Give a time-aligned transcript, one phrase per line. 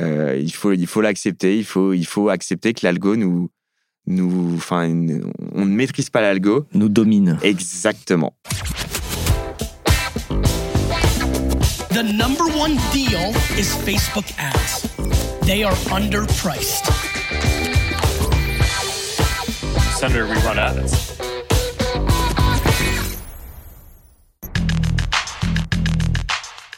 [0.00, 1.56] Euh, il faut il faut l'accepter.
[1.56, 3.50] Il faut il faut accepter que l'algo nous
[4.06, 4.88] nous enfin
[5.52, 6.66] on ne maîtrise pas l'algo.
[6.74, 7.38] Nous domine.
[7.42, 8.34] Exactement.
[11.90, 14.82] The number one deal is Facebook ads.
[15.46, 16.90] They are underpriced.
[19.96, 21.13] Senator, we run ads.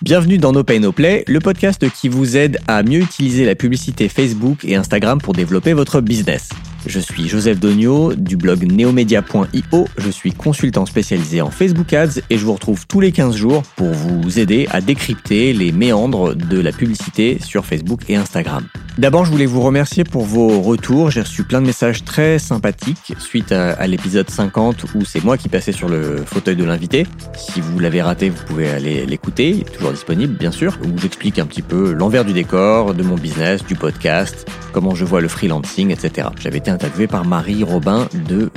[0.07, 3.57] Bienvenue dans No Pay No Play, le podcast qui vous aide à mieux utiliser la
[3.57, 6.51] publicité Facebook et Instagram pour développer votre business.
[6.87, 9.89] Je suis Joseph Dogno du blog neomedia.io.
[9.99, 13.63] Je suis consultant spécialisé en Facebook Ads et je vous retrouve tous les 15 jours
[13.75, 18.69] pour vous aider à décrypter les méandres de la publicité sur Facebook et Instagram.
[18.99, 21.11] D'abord, je voulais vous remercier pour vos retours.
[21.11, 25.51] J'ai reçu plein de messages très sympathiques suite à, l'épisode 50 où c'est moi qui
[25.51, 27.07] passais sur le fauteuil de l'invité.
[27.37, 29.51] Si vous l'avez raté, vous pouvez aller l'écouter.
[29.51, 33.03] Il est toujours disponible, bien sûr, où j'explique un petit peu l'envers du décor de
[33.03, 36.29] mon business, du podcast, comment je vois le freelancing, etc.
[36.41, 38.07] J'avais été interviewé par Marie Robin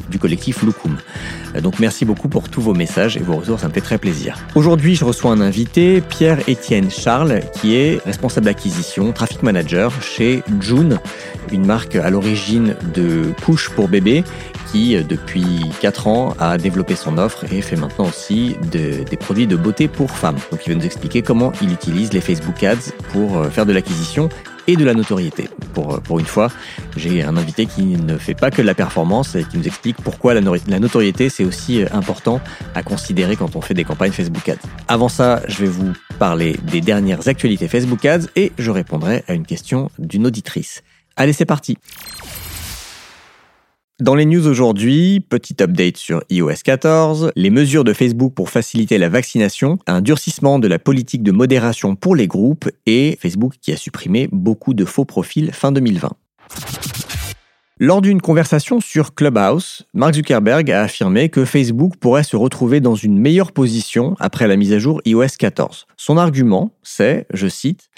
[0.09, 0.97] du collectif Loukoum.
[1.55, 3.97] Euh, donc merci beaucoup pour tous vos messages et vos retours, ça me fait très
[3.97, 4.37] plaisir.
[4.55, 10.99] Aujourd'hui, je reçois un invité, Pierre-Étienne Charles, qui est responsable d'acquisition, traffic manager chez June,
[11.51, 14.23] une marque à l'origine de couches pour bébés
[14.71, 19.47] qui, euh, depuis 4 ans, a développé son offre et fait maintenant aussi des produits
[19.47, 20.37] de beauté pour femmes.
[20.51, 23.73] Donc il va nous expliquer comment il utilise les Facebook Ads pour euh, faire de
[23.73, 24.29] l'acquisition
[24.69, 25.49] et de la notoriété.
[25.73, 26.51] Pour, euh, pour une fois,
[26.95, 29.97] j'ai un invité qui ne fait pas que de la performance et qui nous explique
[29.97, 32.39] pourquoi la, la notoriété, c'est aussi important
[32.75, 34.67] à considérer quand on fait des campagnes Facebook Ads.
[34.87, 39.33] Avant ça, je vais vous parler des dernières actualités Facebook Ads et je répondrai à
[39.33, 40.83] une question d'une auditrice.
[41.15, 41.75] Allez, c'est parti
[43.99, 48.97] dans les news aujourd'hui, petit update sur iOS 14, les mesures de Facebook pour faciliter
[48.97, 53.73] la vaccination, un durcissement de la politique de modération pour les groupes et Facebook qui
[53.73, 56.11] a supprimé beaucoup de faux profils fin 2020.
[57.81, 62.95] Lors d'une conversation sur Clubhouse, Mark Zuckerberg a affirmé que Facebook pourrait se retrouver dans
[62.95, 65.87] une meilleure position après la mise à jour iOS 14.
[65.97, 67.89] Son argument, c'est, je cite,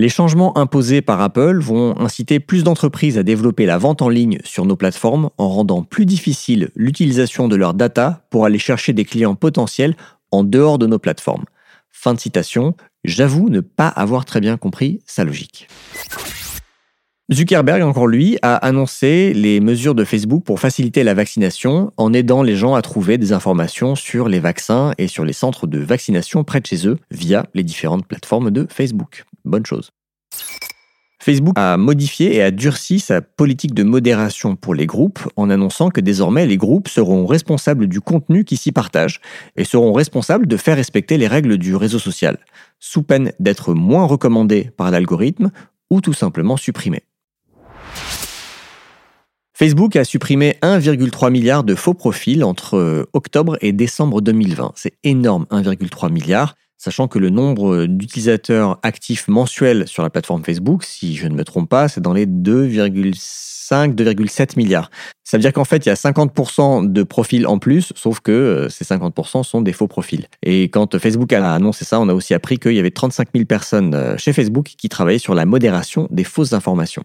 [0.00, 4.38] les changements imposés par Apple vont inciter plus d'entreprises à développer la vente en ligne
[4.44, 9.04] sur nos plateformes en rendant plus difficile l'utilisation de leurs data pour aller chercher des
[9.04, 9.94] clients potentiels
[10.30, 11.44] en dehors de nos plateformes.
[11.90, 12.74] Fin de citation.
[13.04, 15.68] J'avoue ne pas avoir très bien compris sa logique.
[17.30, 22.42] Zuckerberg, encore lui, a annoncé les mesures de Facebook pour faciliter la vaccination en aidant
[22.42, 26.42] les gens à trouver des informations sur les vaccins et sur les centres de vaccination
[26.42, 29.90] près de chez eux via les différentes plateformes de Facebook bonne chose.
[31.22, 35.90] Facebook a modifié et a durci sa politique de modération pour les groupes en annonçant
[35.90, 39.20] que désormais les groupes seront responsables du contenu qui s'y partage
[39.56, 42.38] et seront responsables de faire respecter les règles du réseau social,
[42.78, 45.50] sous peine d'être moins recommandés par l'algorithme
[45.90, 47.02] ou tout simplement supprimés.
[49.52, 54.72] Facebook a supprimé 1,3 milliard de faux profils entre octobre et décembre 2020.
[54.74, 60.82] C'est énorme, 1,3 milliard sachant que le nombre d'utilisateurs actifs mensuels sur la plateforme Facebook,
[60.82, 64.90] si je ne me trompe pas, c'est dans les 2,5, 2,7 milliards.
[65.22, 68.32] Ça veut dire qu'en fait, il y a 50% de profils en plus, sauf que
[68.32, 70.26] euh, ces 50% sont des faux profils.
[70.42, 73.44] Et quand Facebook a annoncé ça, on a aussi appris qu'il y avait 35 000
[73.44, 77.04] personnes euh, chez Facebook qui travaillaient sur la modération des fausses informations.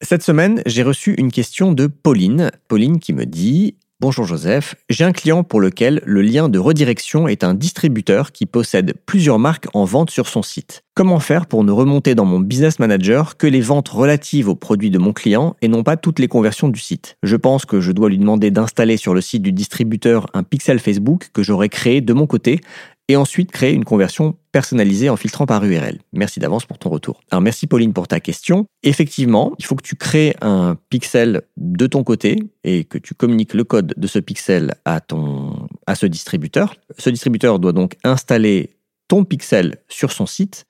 [0.00, 2.50] Cette semaine, j'ai reçu une question de Pauline.
[2.66, 7.26] Pauline qui me dit Bonjour Joseph, j'ai un client pour lequel le lien de redirection
[7.26, 10.84] est un distributeur qui possède plusieurs marques en vente sur son site.
[10.94, 14.90] Comment faire pour ne remonter dans mon business manager que les ventes relatives aux produits
[14.90, 17.16] de mon client et non pas toutes les conversions du site?
[17.24, 20.78] Je pense que je dois lui demander d'installer sur le site du distributeur un pixel
[20.78, 22.60] Facebook que j'aurais créé de mon côté
[23.08, 25.98] et ensuite créer une conversion personnalisée en filtrant par URL.
[26.12, 27.20] Merci d'avance pour ton retour.
[27.30, 28.66] Alors merci Pauline pour ta question.
[28.82, 33.54] Effectivement, il faut que tu crées un pixel de ton côté et que tu communiques
[33.54, 36.74] le code de ce pixel à ton à ce distributeur.
[36.98, 38.76] Ce distributeur doit donc installer
[39.08, 40.66] ton pixel sur son site.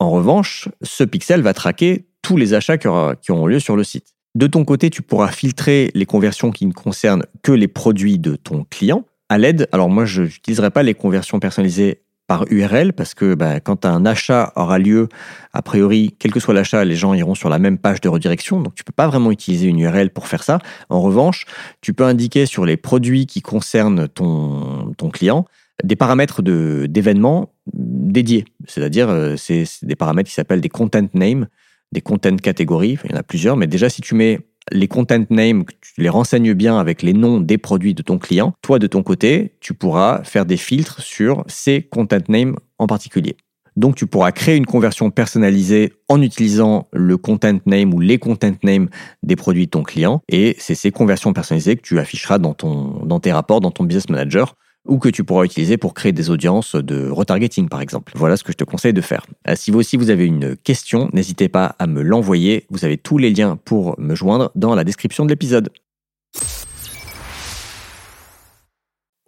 [0.00, 4.14] En revanche, ce pixel va traquer tous les achats qui auront lieu sur le site.
[4.34, 8.36] De ton côté, tu pourras filtrer les conversions qui ne concernent que les produits de
[8.36, 13.14] ton client à l'aide, alors moi je n'utiliserai pas les conversions personnalisées par URL parce
[13.14, 15.08] que bah, quand un achat aura lieu,
[15.52, 18.60] a priori, quel que soit l'achat, les gens iront sur la même page de redirection.
[18.60, 20.58] Donc tu peux pas vraiment utiliser une URL pour faire ça.
[20.90, 21.46] En revanche,
[21.80, 25.46] tu peux indiquer sur les produits qui concernent ton, ton client
[25.84, 28.44] des paramètres d'événements dédiés.
[28.66, 31.46] C'est-à-dire, euh, c'est des paramètres qui s'appellent des content names,
[31.92, 32.98] des content catégories.
[33.04, 36.08] il y en a plusieurs, mais déjà si tu mets les content names, tu les
[36.08, 38.54] renseignes bien avec les noms des produits de ton client.
[38.62, 43.36] Toi, de ton côté, tu pourras faire des filtres sur ces content names en particulier.
[43.76, 48.52] Donc tu pourras créer une conversion personnalisée en utilisant le content name ou les content
[48.62, 48.88] names
[49.22, 50.22] des produits de ton client.
[50.28, 53.84] Et c'est ces conversions personnalisées que tu afficheras dans, ton, dans tes rapports, dans ton
[53.84, 54.56] business manager
[54.86, 58.12] ou que tu pourras utiliser pour créer des audiences de retargeting par exemple.
[58.16, 59.26] Voilà ce que je te conseille de faire.
[59.48, 62.66] Euh, si vous aussi vous avez une question, n'hésitez pas à me l'envoyer.
[62.70, 65.70] Vous avez tous les liens pour me joindre dans la description de l'épisode.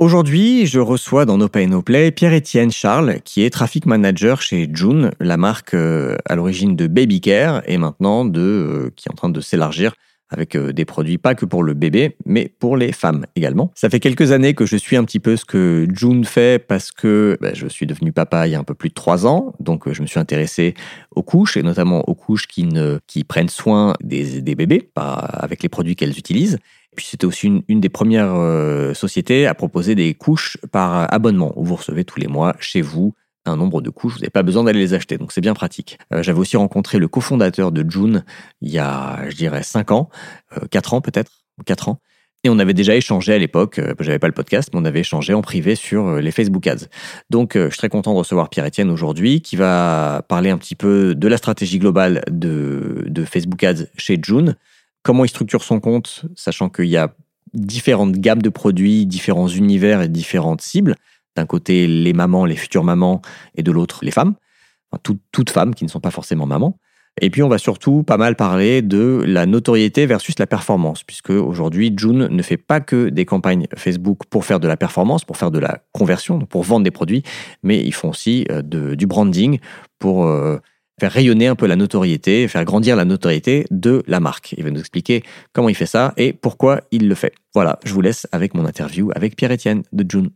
[0.02, 5.12] Aujourd'hui, je reçois dans No Pay Play Pierre-Étienne Charles, qui est traffic manager chez June,
[5.20, 9.14] la marque euh, à l'origine de Baby Care et maintenant de, euh, qui est en
[9.14, 9.94] train de s'élargir
[10.32, 13.70] avec euh, des produits pas que pour le bébé, mais pour les femmes également.
[13.74, 16.90] Ça fait quelques années que je suis un petit peu ce que June fait parce
[16.90, 19.54] que bah, je suis devenu papa il y a un peu plus de trois ans,
[19.60, 20.74] donc je me suis intéressé
[21.14, 25.68] aux couches et notamment aux couches qui, ne, qui prennent soin des, bébés avec les
[25.68, 26.58] produits qu'elles utilisent.
[26.96, 31.64] Puis c'était aussi une, des premières euh, sociétés à proposer des couches par abonnement, où
[31.64, 33.14] vous recevez tous les mois chez vous
[33.44, 35.98] un nombre de couches, vous n'avez pas besoin d'aller les acheter, donc c'est bien pratique.
[36.12, 38.24] Euh, j'avais aussi rencontré le cofondateur de June
[38.60, 40.10] il y a, je dirais, 5 ans,
[40.70, 41.32] 4 euh, ans peut-être,
[41.66, 42.00] 4 ans,
[42.44, 45.32] et on avait déjà échangé à l'époque, j'avais pas le podcast, mais on avait échangé
[45.32, 46.88] en privé sur les Facebook Ads.
[47.30, 51.14] Donc je suis très content de recevoir Pierre-Etienne aujourd'hui, qui va parler un petit peu
[51.14, 54.56] de la stratégie globale de, de Facebook Ads chez June,
[55.04, 57.14] comment il structure son compte, sachant qu'il y a
[57.54, 60.96] différentes gammes de produits, différents univers et différentes cibles.
[61.36, 63.22] D'un côté, les mamans, les futures mamans,
[63.54, 64.34] et de l'autre, les femmes.
[65.02, 66.78] toutes femmes qui ne sont pas forcément mamans.
[67.20, 71.30] Et puis, on va surtout pas mal parler de la notoriété versus la performance, puisque
[71.30, 75.36] aujourd'hui, June ne fait pas que des campagnes Facebook pour faire de la performance, pour
[75.36, 77.22] faire de la conversion, pour vendre des produits,
[77.62, 79.58] mais ils font aussi euh, du branding
[79.98, 80.56] pour euh,
[80.98, 84.54] faire rayonner un peu la notoriété, faire grandir la notoriété de la marque.
[84.56, 87.34] Il va nous expliquer comment il fait ça et pourquoi il le fait.
[87.54, 90.30] Voilà, je vous laisse avec mon interview avec Pierre-Étienne de June.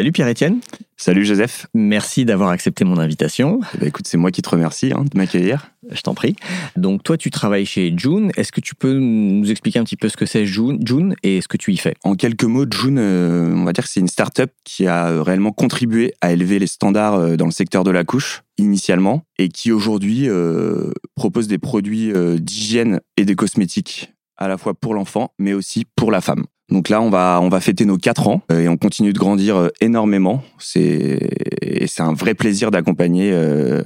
[0.00, 0.60] Salut Pierre-Étienne.
[0.96, 1.66] Salut Joseph.
[1.74, 3.60] Merci d'avoir accepté mon invitation.
[3.74, 5.72] Eh ben, écoute, c'est moi qui te remercie hein, de m'accueillir.
[5.90, 6.36] Je t'en prie.
[6.74, 8.32] Donc toi, tu travailles chez June.
[8.38, 11.42] Est-ce que tu peux nous expliquer un petit peu ce que c'est June, June et
[11.42, 11.96] ce que tu y fais?
[12.02, 15.22] En quelques mots, June, euh, on va dire que c'est une start-up qui a euh,
[15.22, 19.50] réellement contribué à élever les standards euh, dans le secteur de la couche initialement et
[19.50, 20.28] qui aujourd'hui
[21.14, 26.10] propose des produits d'hygiène et des cosmétiques à la fois pour l'enfant mais aussi pour
[26.10, 26.44] la femme.
[26.70, 29.18] Donc là, on va, on va fêter nos 4 ans euh, et on continue de
[29.18, 30.42] grandir euh, énormément.
[30.58, 31.18] C'est,
[31.86, 33.82] c'est un vrai plaisir d'accompagner euh,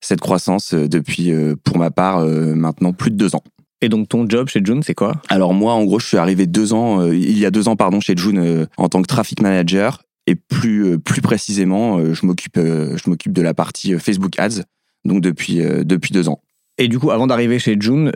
[0.00, 1.32] cette croissance depuis,
[1.62, 3.42] pour ma part, maintenant plus de 2 ans.
[3.80, 5.14] Et donc ton job chez June, c'est quoi?
[5.28, 8.00] Alors moi, en gros, je suis arrivé deux ans, il y a deux ans, pardon,
[8.00, 10.02] chez June en tant que traffic manager.
[10.26, 14.62] Et plus, plus précisément, je m'occupe, je m'occupe de la partie Facebook Ads,
[15.06, 16.42] donc depuis, depuis deux ans.
[16.76, 18.12] Et du coup, avant d'arriver chez June,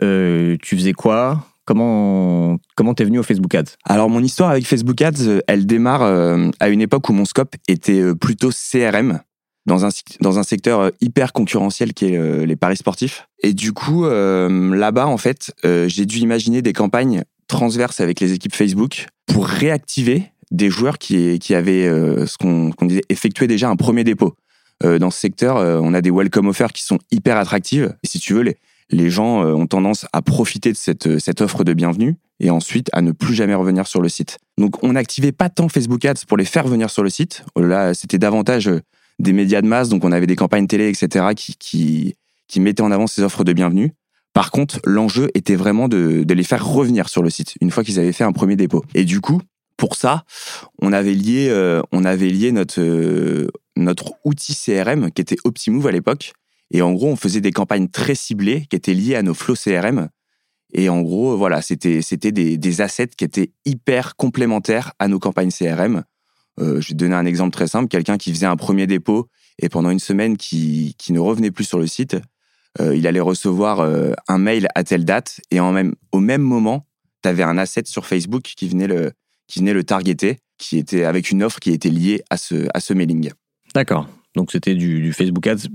[0.61, 1.43] tu faisais quoi?
[1.69, 3.75] Comment comment t'es venu au Facebook Ads?
[3.85, 7.25] Alors mon histoire avec Facebook Ads, euh, elle démarre euh, à une époque où mon
[7.25, 9.19] scope était euh, plutôt CRM
[9.67, 9.89] dans un
[10.19, 13.27] dans un secteur hyper concurrentiel qui est les paris sportifs.
[13.43, 18.55] Et du coup là-bas en fait, j'ai dû imaginer des campagnes transverses avec les équipes
[18.55, 21.85] Facebook pour réactiver des joueurs qui qui avaient
[22.25, 24.33] ce qu'on disait effectué déjà un premier dépôt.
[24.83, 27.95] dans ce secteur, on a des welcome offers qui sont hyper attractives.
[28.01, 28.57] Et si tu veux, les,
[28.91, 32.49] les gens euh, ont tendance à profiter de cette, euh, cette offre de bienvenue et
[32.49, 34.39] ensuite à ne plus jamais revenir sur le site.
[34.57, 37.43] Donc on n'activait pas tant Facebook Ads pour les faire venir sur le site.
[37.55, 38.81] Là, c'était davantage euh,
[39.19, 42.15] des médias de masse, donc on avait des campagnes télé, etc., qui, qui,
[42.47, 43.93] qui mettaient en avant ces offres de bienvenue.
[44.33, 47.83] Par contre, l'enjeu était vraiment de, de les faire revenir sur le site une fois
[47.83, 48.85] qu'ils avaient fait un premier dépôt.
[48.95, 49.41] Et du coup,
[49.75, 50.23] pour ça,
[50.81, 51.51] on avait lié,
[51.91, 52.81] on avait lié notre,
[53.75, 56.33] notre outil CRM qui était Optimove à l'époque
[56.71, 59.55] et en gros, on faisait des campagnes très ciblées qui étaient liées à nos flows
[59.55, 60.09] CRM.
[60.73, 66.03] Et en gros, voilà, c'était des, assets qui étaient hyper complémentaires à nos campagnes CRM.
[66.59, 67.87] Euh, je vais donner un exemple très simple.
[67.87, 71.63] Quelqu'un qui faisait un premier dépôt et pendant une semaine qui, qui ne revenait plus
[71.63, 72.17] sur le site,
[72.79, 76.41] euh, il allait recevoir euh, un mail à telle date et en même, au même
[76.41, 76.85] moment,
[77.23, 79.11] tu avais un asset sur Facebook qui venait le,
[79.47, 82.79] qui venait le targeter, qui était avec une offre qui était liée à ce, à
[82.79, 83.31] ce mailing.
[83.73, 84.07] D'accord.
[84.35, 85.67] Donc c'était du, du, Facebook Ads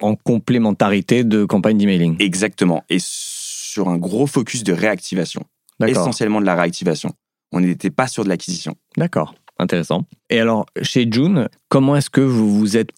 [0.00, 2.16] en complémentarité de campagne d'emailing.
[2.18, 2.84] Exactement.
[2.88, 5.44] Et sur un gros focus de réactivation.
[5.86, 7.12] Essentiellement de la réactivation.
[7.52, 8.76] On n'était pas sur de l'acquisition.
[8.96, 9.34] D'accord.
[9.58, 10.06] Intéressant.
[10.28, 12.90] Et alors, chez June, comment est-ce que vous vous êtes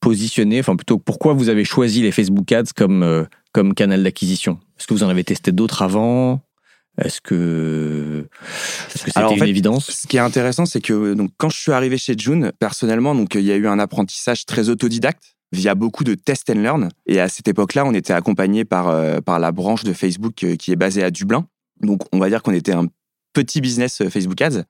[0.00, 4.58] positionné, enfin plutôt pourquoi vous avez choisi les Facebook Ads comme, euh, comme canal d'acquisition?
[4.78, 6.42] Est-ce que vous en avez testé d'autres avant?
[6.98, 8.28] Est-ce que
[8.88, 9.90] c'était une évidence?
[9.90, 13.34] Ce qui est intéressant, c'est que donc quand je suis arrivé chez June, personnellement, donc
[13.34, 16.88] il y a eu un apprentissage très autodidacte via beaucoup de test and learn.
[17.06, 20.56] Et à cette époque-là, on était accompagné par, euh, par la branche de Facebook euh,
[20.56, 21.46] qui est basée à Dublin.
[21.80, 22.86] Donc, on va dire qu'on était un
[23.32, 24.64] petit business euh, Facebook Ads.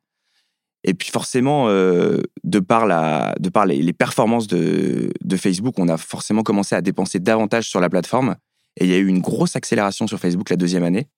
[0.85, 5.97] Et puis forcément, de par, la, de par les, performances de, de Facebook, on a
[5.97, 8.37] forcément commencé à dépenser davantage sur la plateforme.
[8.77, 11.09] Et il y a eu une grosse accélération sur Facebook la deuxième année.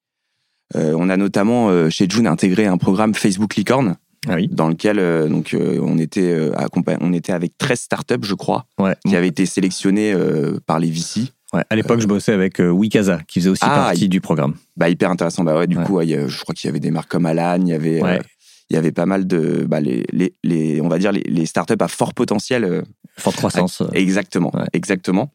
[0.73, 3.97] On a notamment chez June intégré un programme Facebook Licorne,
[4.27, 4.47] Ah oui.
[4.51, 6.51] dans lequel euh, donc euh, on était euh,
[7.01, 8.95] on était avec 13 startups, je crois, Ouais.
[9.07, 10.13] qui avaient été sélectionnées
[10.65, 11.21] par les VC.
[11.53, 14.53] Ouais, À l'époque, je bossais avec Wikaza, qui faisait aussi Ah, partie du programme.
[14.77, 15.43] Bah hyper intéressant.
[15.43, 15.83] Bah ouais, du Ouais.
[15.83, 18.01] coup, a- je crois qu'il y avait des marques comme Alan, il y avait
[18.71, 21.47] il y avait pas mal de bah, les, les, les- on va dire les, les
[21.47, 22.83] startups à fort potentiel
[23.17, 23.81] Forte croissance.
[23.93, 25.31] Exactement, exactement.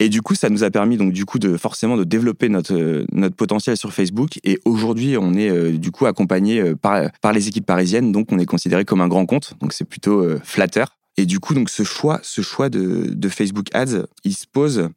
[0.00, 2.74] Et du coup, ça nous a permis donc du coup de forcément de développer notre
[2.74, 4.38] euh, notre potentiel sur Facebook.
[4.44, 8.30] Et aujourd'hui, on est euh, du coup accompagné euh, par par les équipes parisiennes, donc
[8.30, 9.54] on est considéré comme un grand compte.
[9.60, 10.96] Donc c'est plutôt euh, flatteur.
[11.16, 14.88] Et du coup, donc ce choix, ce choix de, de Facebook Ads, il se pose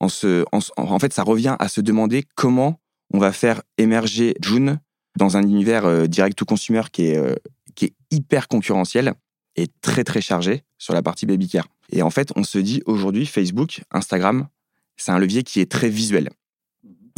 [0.00, 2.80] en se, en, en fait, ça revient à se demander comment
[3.14, 4.80] on va faire émerger June
[5.16, 7.40] dans un univers direct to consumer qui est
[7.76, 9.14] qui est hyper concurrentiel
[9.54, 11.68] et très très chargé sur la partie baby care.
[11.90, 14.48] Et en fait, on se dit aujourd'hui, Facebook, Instagram,
[14.96, 16.30] c'est un levier qui est très visuel.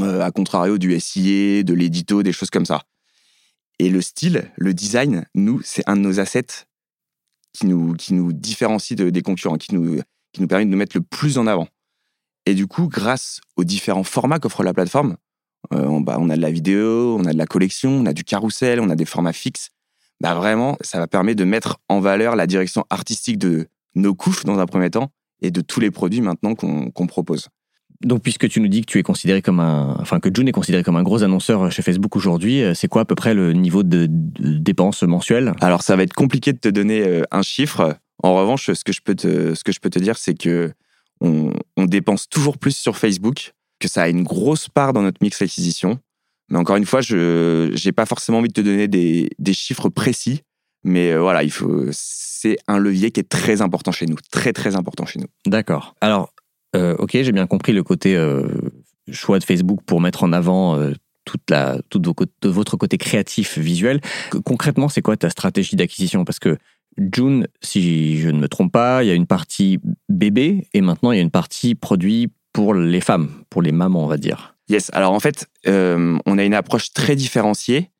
[0.01, 2.83] Euh, à contrario du SIA, de l'édito, des choses comme ça.
[3.79, 6.67] Et le style, le design, nous, c'est un de nos assets
[7.53, 10.01] qui nous, qui nous différencie de- des concurrents, qui nous,
[10.33, 11.69] qui nous permet de nous mettre le plus en avant.
[12.47, 15.17] Et du coup, grâce aux différents formats qu'offre la plateforme,
[15.75, 18.13] euh, on, bah, on a de la vidéo, on a de la collection, on a
[18.13, 19.71] du carrousel, on a des formats fixes.
[20.21, 24.45] Bah vraiment, ça va permettre de mettre en valeur la direction artistique de nos couches
[24.45, 25.11] dans un premier temps
[25.43, 27.49] et de tous les produits maintenant qu'on propose.
[28.03, 30.53] Donc, puisque tu nous dis que tu es considéré comme un, enfin que June est
[30.53, 33.53] considéré comme un gros annonceur chez Facebook aujourd'hui, euh, c'est quoi à peu près le
[33.53, 35.53] niveau de, de dépenses mensuelles?
[35.61, 37.99] Alors, ça va être compliqué de te donner euh, un chiffre.
[38.23, 40.73] En revanche, ce que je peux te, ce que je peux te dire, c'est que
[41.21, 45.19] on, on dépense toujours plus sur Facebook, que ça a une grosse part dans notre
[45.23, 45.99] mix d'acquisition.
[46.49, 49.91] Mais encore une fois, je n'ai pas forcément envie de te donner des, des chiffres
[49.91, 50.41] précis.
[50.85, 51.85] Mais euh, voilà, il faut.
[51.91, 55.27] C'est un levier qui est très important chez nous, très très important chez nous.
[55.47, 55.95] D'accord.
[56.01, 56.33] Alors,
[56.75, 58.49] euh, ok, j'ai bien compris le côté euh,
[59.11, 60.79] choix de Facebook pour mettre en avant
[61.27, 64.01] toute la, tout vos cô- de votre côté créatif, visuel.
[64.45, 66.25] Concrètement, c'est quoi ta stratégie d'acquisition?
[66.25, 66.57] Parce que
[67.13, 71.13] June, si je ne me trompe pas, il y a une partie bébé et maintenant
[71.13, 74.57] il y a une partie produit pour les femmes, pour les mamans, on va dire.
[74.69, 74.91] Yes.
[74.93, 77.91] Alors en fait, on a une approche très différenciée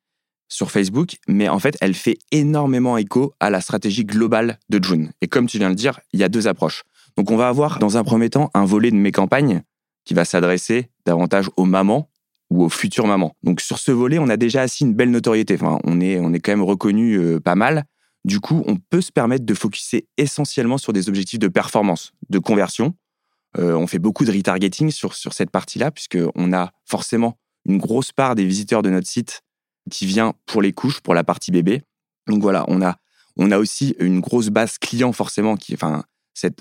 [0.51, 5.11] sur Facebook, mais en fait, elle fait énormément écho à la stratégie globale de June.
[5.21, 6.83] Et comme tu viens de le dire, il y a deux approches.
[7.15, 9.63] Donc on va avoir dans un premier temps un volet de mes campagnes
[10.03, 12.09] qui va s'adresser davantage aux mamans
[12.49, 13.33] ou aux futures mamans.
[13.43, 15.55] Donc sur ce volet, on a déjà assis une belle notoriété.
[15.55, 17.85] Enfin, on est, on est quand même reconnu euh, pas mal.
[18.25, 22.39] Du coup, on peut se permettre de focuser essentiellement sur des objectifs de performance, de
[22.39, 22.93] conversion.
[23.57, 28.11] Euh, on fait beaucoup de retargeting sur, sur cette partie-là, puisqu'on a forcément une grosse
[28.11, 29.41] part des visiteurs de notre site
[29.89, 31.81] qui vient pour les couches, pour la partie bébé.
[32.27, 32.97] Donc voilà, on a,
[33.37, 36.03] on a aussi une grosse base client forcément qui, enfin,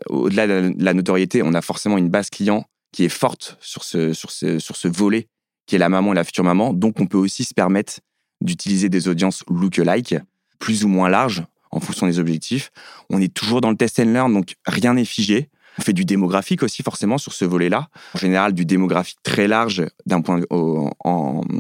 [0.08, 4.12] au-delà de la- notoriété, on a forcément une base client qui est forte sur ce,
[4.12, 5.28] sur ce, sur ce volet
[5.66, 6.72] qui est la maman et la future maman.
[6.72, 8.00] Donc on peut aussi se permettre
[8.40, 10.16] d'utiliser des audiences look-alike,
[10.58, 12.72] plus ou moins larges en fonction des objectifs.
[13.10, 15.50] On est toujours dans le test and learn, donc rien n'est figé.
[15.78, 17.88] On fait du démographique aussi forcément sur ce volet-là.
[18.14, 20.40] En général, du démographique très large d'un point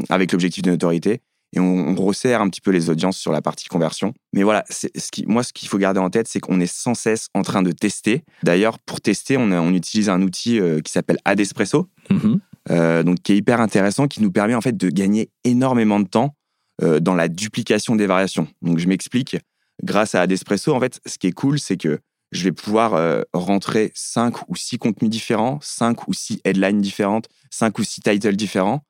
[0.08, 1.20] avec l'objectif de notoriété.
[1.52, 4.14] Et on, on resserre un petit peu les audiences sur la partie conversion.
[4.32, 6.72] Mais voilà, c'est- ce qui, moi, ce qu'il faut garder en tête, c'est qu'on est
[6.72, 8.22] sans cesse en train de tester.
[8.44, 12.40] D'ailleurs, pour tester, on, a- on utilise un outil euh, qui s'appelle Adespresso, Mhm.
[12.70, 16.06] euh, donc qui est hyper intéressant, qui nous permet en fait de gagner énormément de
[16.08, 16.34] temps
[16.82, 18.46] euh, dans la duplication des variations.
[18.62, 19.36] Donc je m'explique.
[19.82, 21.98] Grâce à Adespresso, en fait, ce qui est cool, c'est que
[22.32, 27.78] je vais pouvoir rentrer cinq ou six contenus différents, cinq ou six headlines différentes, cinq
[27.80, 28.82] ou six titles différents,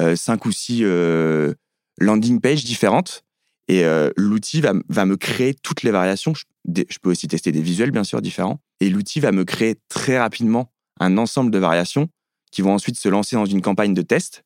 [0.00, 1.52] euh, cinq ou six euh,
[1.98, 3.22] landing pages différentes.
[3.68, 4.72] Et euh, l'outil va,
[5.04, 6.34] me créer toutes les variations.
[6.34, 8.60] Je, des- je peux aussi tester des visuels, bien sûr, différents.
[8.80, 12.08] Et l'outil va me créer très rapidement un ensemble de variations
[12.52, 14.44] qui vont ensuite se lancer dans une campagne de test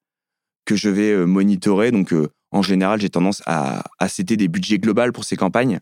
[0.65, 1.91] que je vais euh, monitorer.
[1.91, 5.81] Donc, euh, en général, j'ai tendance à, à setter des budgets globaux pour ces campagnes,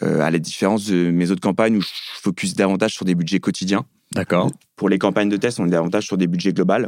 [0.00, 1.88] à la différence de mes autres campagnes où je
[2.22, 3.84] focus davantage sur des budgets quotidiens.
[4.12, 4.50] D'accord.
[4.76, 6.86] Pour les campagnes de test, on est davantage sur des budgets globaux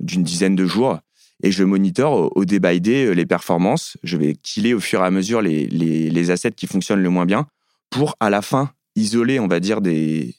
[0.00, 0.98] d'une dizaine de jours.
[1.42, 3.96] Et je monitor au, day by euh, les performances.
[4.02, 7.10] Je vais killer au fur et à mesure les, les, les assets qui fonctionnent le
[7.10, 7.46] moins bien
[7.90, 10.34] pour, à la fin, isoler, on va dire, des,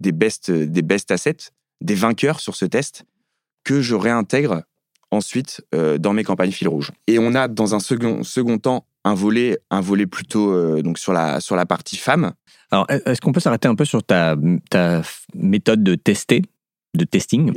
[0.00, 3.04] des, best, des best assets, des vainqueurs sur ce test
[3.64, 4.62] que je réintègre
[5.10, 6.92] ensuite euh, dans mes campagnes fil rouge.
[7.06, 10.98] Et on a, dans un second, second temps, un volet, un volet plutôt euh, donc
[10.98, 12.32] sur, la, sur la partie femme.
[12.70, 14.36] Alors, est-ce qu'on peut s'arrêter un peu sur ta,
[14.70, 15.02] ta
[15.34, 16.42] méthode de tester?
[16.94, 17.52] De testing.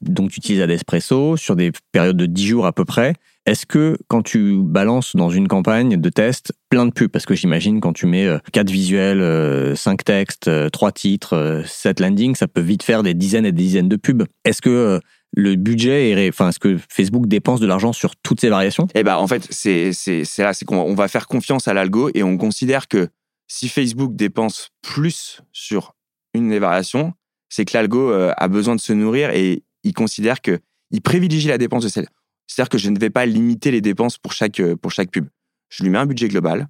[0.00, 3.14] Donc, tu utilises Adespresso sur des périodes de 10 jours à peu près.
[3.44, 7.34] Est-ce que quand tu balances dans une campagne de test plein de pubs, parce que
[7.34, 12.84] j'imagine quand tu mets 4 visuels, 5 textes, 3 titres, 7 landings, ça peut vite
[12.84, 14.24] faire des dizaines et des dizaines de pubs.
[14.44, 15.00] Est-ce que
[15.34, 18.86] le budget est, enfin, est-ce que Facebook dépense de l'argent sur toutes ces variations?
[18.94, 21.74] Eh ben, en fait, c'est c'est c'est là, c'est qu'on on va faire confiance à
[21.74, 23.08] l'algo et on considère que
[23.48, 25.94] si Facebook dépense plus sur
[26.34, 27.12] une des variations,
[27.52, 30.58] c'est que l'algo euh, a besoin de se nourrir et il considère que
[30.90, 32.08] il privilégie la dépense de celle.
[32.46, 35.26] C'est-à-dire que je ne vais pas limiter les dépenses pour chaque euh, pour chaque pub.
[35.68, 36.68] Je lui mets un budget global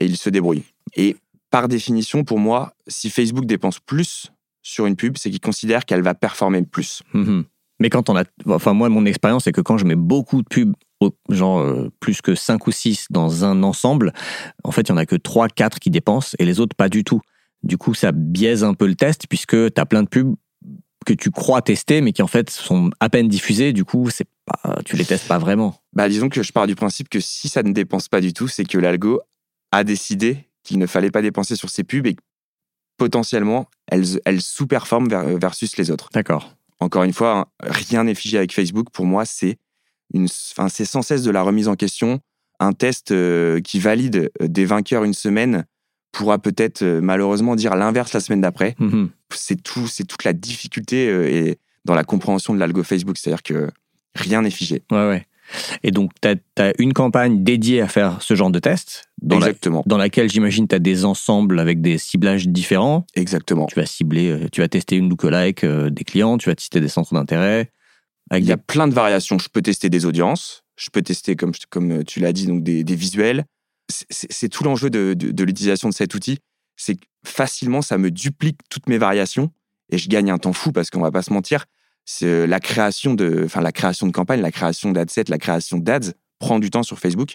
[0.00, 0.64] et il se débrouille.
[0.96, 1.16] Et
[1.50, 6.02] par définition, pour moi, si Facebook dépense plus sur une pub, c'est qu'il considère qu'elle
[6.02, 7.02] va performer plus.
[7.14, 7.44] Mhm.
[7.78, 8.24] Mais quand on a.
[8.46, 10.74] Enfin, moi, mon expérience, c'est que quand je mets beaucoup de pubs,
[11.28, 14.12] genre euh, plus que 5 ou 6 dans un ensemble,
[14.64, 16.88] en fait, il n'y en a que 3, 4 qui dépensent et les autres pas
[16.88, 17.20] du tout.
[17.62, 20.34] Du coup, ça biaise un peu le test puisque tu as plein de pubs
[21.06, 23.72] que tu crois tester, mais qui en fait sont à peine diffusées.
[23.72, 25.74] Du coup, c'est pas, tu les testes pas vraiment.
[25.92, 28.48] Bah, disons que je pars du principe que si ça ne dépense pas du tout,
[28.48, 29.20] c'est que l'algo
[29.72, 32.22] a décidé qu'il ne fallait pas dépenser sur ces pubs et que
[32.98, 36.10] potentiellement, elles, elles sous-performent ver- versus les autres.
[36.12, 36.54] D'accord.
[36.80, 38.88] Encore une fois, rien n'est figé avec Facebook.
[38.92, 39.56] Pour moi, c'est
[40.14, 42.20] une, enfin, c'est sans cesse de la remise en question.
[42.60, 45.64] Un test euh, qui valide euh, des vainqueurs une semaine
[46.12, 48.74] pourra peut-être euh, malheureusement dire l'inverse la semaine d'après.
[48.78, 49.10] Mhm.
[49.34, 53.42] C'est tout, c'est toute la difficulté euh, et dans la compréhension de l'algo Facebook, c'est-à-dire
[53.42, 53.70] que
[54.14, 54.82] rien n'est figé.
[54.90, 55.26] Ouais, ouais.
[55.82, 59.46] Et donc, tu as, une campagne dédiée à faire ce genre de test, dans, la-
[59.46, 63.06] Exactement, dans laquelle j'imagine tu as des ensembles avec des ciblages différents.
[63.14, 63.66] exactement.
[63.66, 66.88] Tu vas cibler, euh, tu vas tester une lookalike des clients, tu vas tester des
[66.88, 67.70] centres d'intérêt.
[68.34, 68.62] Il y a des...
[68.62, 69.38] plein de variations.
[69.38, 72.84] Je peux tester des audiences, je peux tester, comme, comme tu l'as dit, donc des,
[72.84, 73.46] des visuels.
[73.88, 76.38] C'est- tout l'enjeu de, l'utilisation de cet outil.
[76.76, 79.50] C'est que facilement, ça me duplique toutes mes variations
[79.90, 81.64] et je gagne un temps fou parce qu'on va pas se mentir.
[82.22, 86.12] euh, La création de, enfin, la création de campagne, la création d'adsets, la création d'ads
[86.38, 87.34] prend du temps sur Facebook.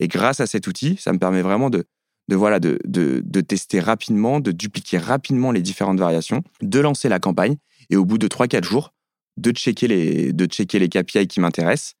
[0.00, 1.84] Et grâce à cet outil, ça me permet vraiment de,
[2.28, 7.18] de, voilà, de, de tester rapidement, de dupliquer rapidement les différentes variations, de lancer la
[7.20, 7.56] campagne
[7.90, 8.92] et au bout de 3-4 jours,
[9.36, 11.94] de checker les, de checker les KPI qui m'intéressent,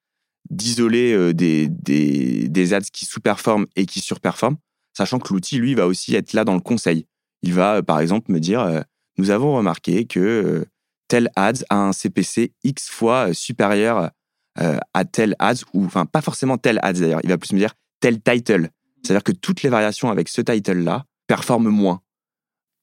[0.50, 4.56] d'isoler euh, des, des, des ads qui sous-performent et qui surperforment,
[4.96, 7.06] sachant que l'outil, lui, va aussi être là dans le conseil.
[7.42, 8.80] Il va, euh, par exemple, me dire, euh,
[9.18, 10.64] nous avons remarqué que
[11.08, 14.10] tel ads a un CPC X fois supérieur
[14.56, 17.74] à tel ads, ou enfin pas forcément tel ads d'ailleurs, il va plus me dire
[18.00, 18.68] tel title.
[19.02, 22.00] C'est-à-dire que toutes les variations avec ce title-là performent moins.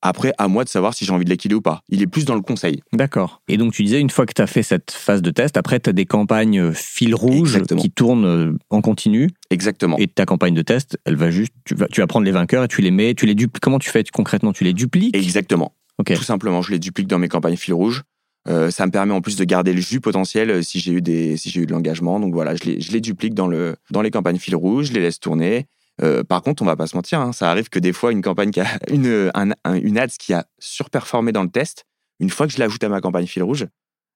[0.01, 1.81] Après, à moi de savoir si j'ai envie de l'équiler ou pas.
[1.89, 2.81] Il est plus dans le conseil.
[2.93, 3.41] D'accord.
[3.47, 5.79] Et donc, tu disais, une fois que tu as fait cette phase de test, après,
[5.79, 7.81] tu as des campagnes euh, fil rouge Exactement.
[7.81, 9.29] qui tournent euh, en continu.
[9.49, 9.97] Exactement.
[9.97, 12.63] Et ta campagne de test, elle va juste, tu vas, tu vas prendre les vainqueurs
[12.63, 13.62] et tu les mets, tu les dupliques.
[13.62, 15.15] Comment tu fais concrètement Tu les dupliques?
[15.15, 15.73] Exactement.
[16.05, 18.03] Tout simplement, je les duplique dans mes campagnes fil rouge.
[18.47, 21.35] Euh, ça me permet en plus de garder le jus potentiel si j'ai eu des,
[21.35, 22.21] si j'ai eu de l'engagement.
[22.21, 24.93] Donc voilà, je les, je les duplique dans le, dans les campagnes fil rouge, je
[24.93, 25.67] les laisse tourner.
[26.01, 28.21] Euh, par contre, on va pas se mentir, hein, ça arrive que des fois une
[28.21, 31.85] campagne qui a une, un, un- une ads qui a surperformé dans le test,
[32.19, 33.67] une fois que je l'ajoute à ma campagne fil rouge,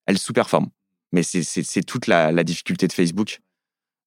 [0.06, 0.70] elle sous-performe.
[1.12, 3.40] Mais c'est, toute la, difficulté de Facebook.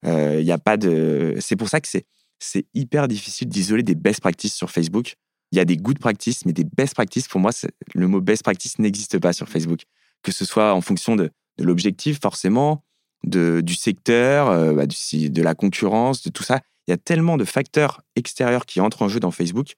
[0.03, 4.19] Il y a pas de, c'est pour ça que c'est, hyper difficile d'isoler des best
[4.19, 5.15] practices sur Facebook.
[5.51, 7.51] Il y a des good practices, mais des best practices, pour moi,
[7.95, 9.83] le mot best practice n'existe pas sur Facebook.
[10.21, 12.83] Que ce soit en fonction de, de l'objectif, forcément,
[13.23, 16.61] de, du secteur, euh, bah, de la concurrence, de tout ça.
[16.87, 19.73] Il y a tellement de facteurs extérieurs qui entrent en jeu dans Facebook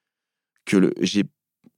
[0.65, 1.24] que le, j'ai,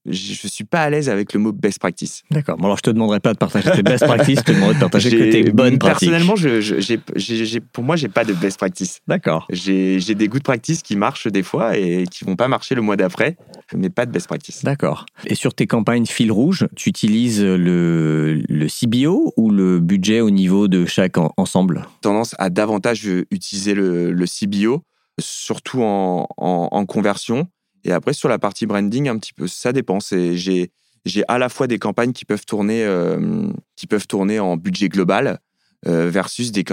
[0.06, 2.24] je suis pas à l'aise avec le mot best practice.
[2.32, 2.58] D'accord.
[2.58, 4.80] Bon, alors, je te demanderai pas de partager tes best practices, je te demanderai de
[4.80, 6.10] partager que tes bonnes pratiques.
[6.10, 9.00] Personnellement, je, je- j'ai, j'ai- j'ai- pour moi, j'ai pas de best practice.
[9.08, 9.48] D'accord.
[9.52, 12.98] J'ai, des good practice qui marchent des fois et qui vont pas marcher le mois
[12.98, 13.38] d'après,
[13.74, 14.63] mais pas de best practice.
[14.65, 15.06] D'accord.
[15.28, 20.30] Et sur tes campagnes fil rouge, tu utilises le, le CBO ou le budget au
[20.32, 21.86] niveau de chaque en- ensemble?
[22.02, 24.82] Tendance à davantage utiliser le, le CBO,
[25.19, 27.47] surtout en, en- en conversion.
[27.84, 30.00] Et après, sur la partie branding, un petit peu, ça dépend.
[30.00, 30.71] J'ai
[31.04, 34.88] j'ai à la fois des campagnes qui peuvent tourner, euh, qui peuvent tourner en budget
[34.88, 35.39] global
[35.88, 36.63] euh, versus des.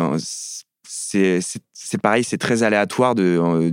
[0.87, 3.73] C'est pareil, c'est très aléatoire de,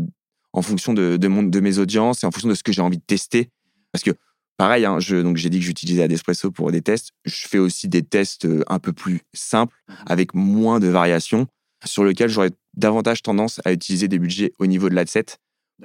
[0.53, 2.81] en fonction de, de, mon- de mes audiences et en fonction de ce que j'ai
[2.81, 3.49] envie de tester.
[3.91, 4.11] Parce que,
[4.57, 7.11] pareil, hein, je, donc j'ai dit que j'utilisais Adespresso pour des tests.
[7.25, 9.75] Je fais aussi des tests euh, un peu plus simples,
[10.05, 11.47] avec moins de variations
[11.83, 15.25] sur lequel j'aurais davantage tendance à utiliser des budgets au niveau de l'adset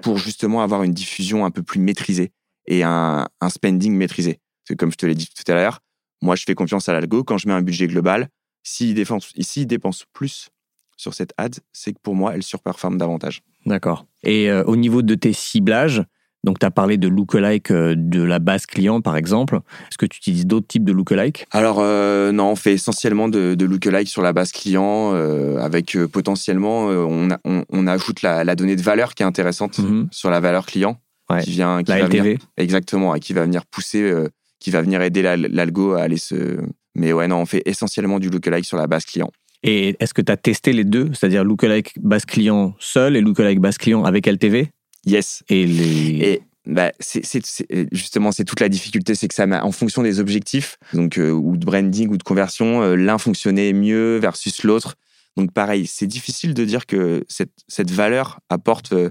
[0.02, 2.32] pour justement avoir une diffusion un peu plus maîtrisée
[2.66, 4.34] et un, un spending maîtrisé.
[4.34, 5.80] Parce que comme je te l'ai dit tout à l'heure,
[6.22, 7.24] moi je fais confiance à l'algo.
[7.24, 8.28] Quand je mets un budget global,
[8.62, 10.50] s'il dépense, s'il dépense plus
[10.96, 13.42] sur cette ad, c'est que pour moi elle surperforme davantage.
[13.66, 14.06] D'accord.
[14.22, 16.02] Et euh, au niveau de tes ciblages,
[16.44, 19.56] Donc, tu as parlé de lookalike euh, de la base client, par exemple.
[19.90, 21.46] Est-ce que tu utilises d'autres types de lookalike?
[21.50, 25.94] Alors, euh, non, on fait essentiellement de, de lookalike sur la base client, euh, avec
[25.96, 29.78] euh, potentiellement, on, a- on, on ajoute la, la donnée de valeur qui est intéressante
[29.78, 30.08] Mhm.
[30.10, 30.98] sur la valeur client,
[31.30, 31.42] Ouais.
[31.42, 34.12] qui vient, qui La va venir- LTV exactement, et qui va venir pousser,
[34.58, 36.58] qui va venir aider la- l'algo à aller se.
[36.94, 39.30] Mais ouais, non, on fait essentiellement du lookalike sur la base client.
[39.62, 41.10] Et est-ce que tu as testé les deux?
[41.12, 44.70] C'est-à-dire lookalike base client seul et lookalike base client avec LTV
[45.06, 45.42] Yes.
[45.48, 46.08] Et les.
[46.22, 49.72] Et bah, c'est c'est- c'est- justement, c'est toute la difficulté, c'est que ça, m'a- en
[49.72, 54.18] fonction des objectifs, donc euh, ou de branding ou de conversion, euh, l'un fonctionnait mieux
[54.18, 54.96] versus l'autre.
[55.36, 58.92] Donc pareil, c'est difficile de dire que cette, cette valeur apporte.
[58.92, 59.10] euh,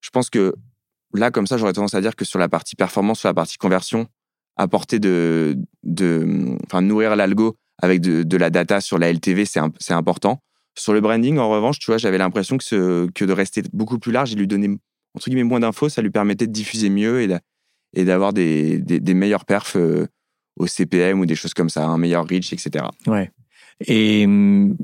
[0.00, 0.54] je pense que
[1.14, 3.58] là, comme ça, j'aurais tendance à dire que sur la partie performance, sur la partie
[3.58, 4.06] conversion,
[4.56, 9.60] apporter de, de, enfin nourrir l'algo avec de, de la data sur la LTV, c'est
[9.60, 10.40] un- c'est important.
[10.76, 13.98] Sur le branding, en revanche, tu vois, j'avais l'impression que, ce- que de rester beaucoup
[14.00, 14.68] plus large et lui donner
[15.18, 17.40] entre guillemets moins d'infos, ça lui permettait de diffuser mieux et d'a-
[17.92, 20.06] et d'avoir des, des, meilleurs perfs euh,
[20.56, 22.84] au CPM ou des choses comme ça, un meilleur reach, etc.
[23.08, 23.32] Ouais.
[23.86, 24.76] Et hum,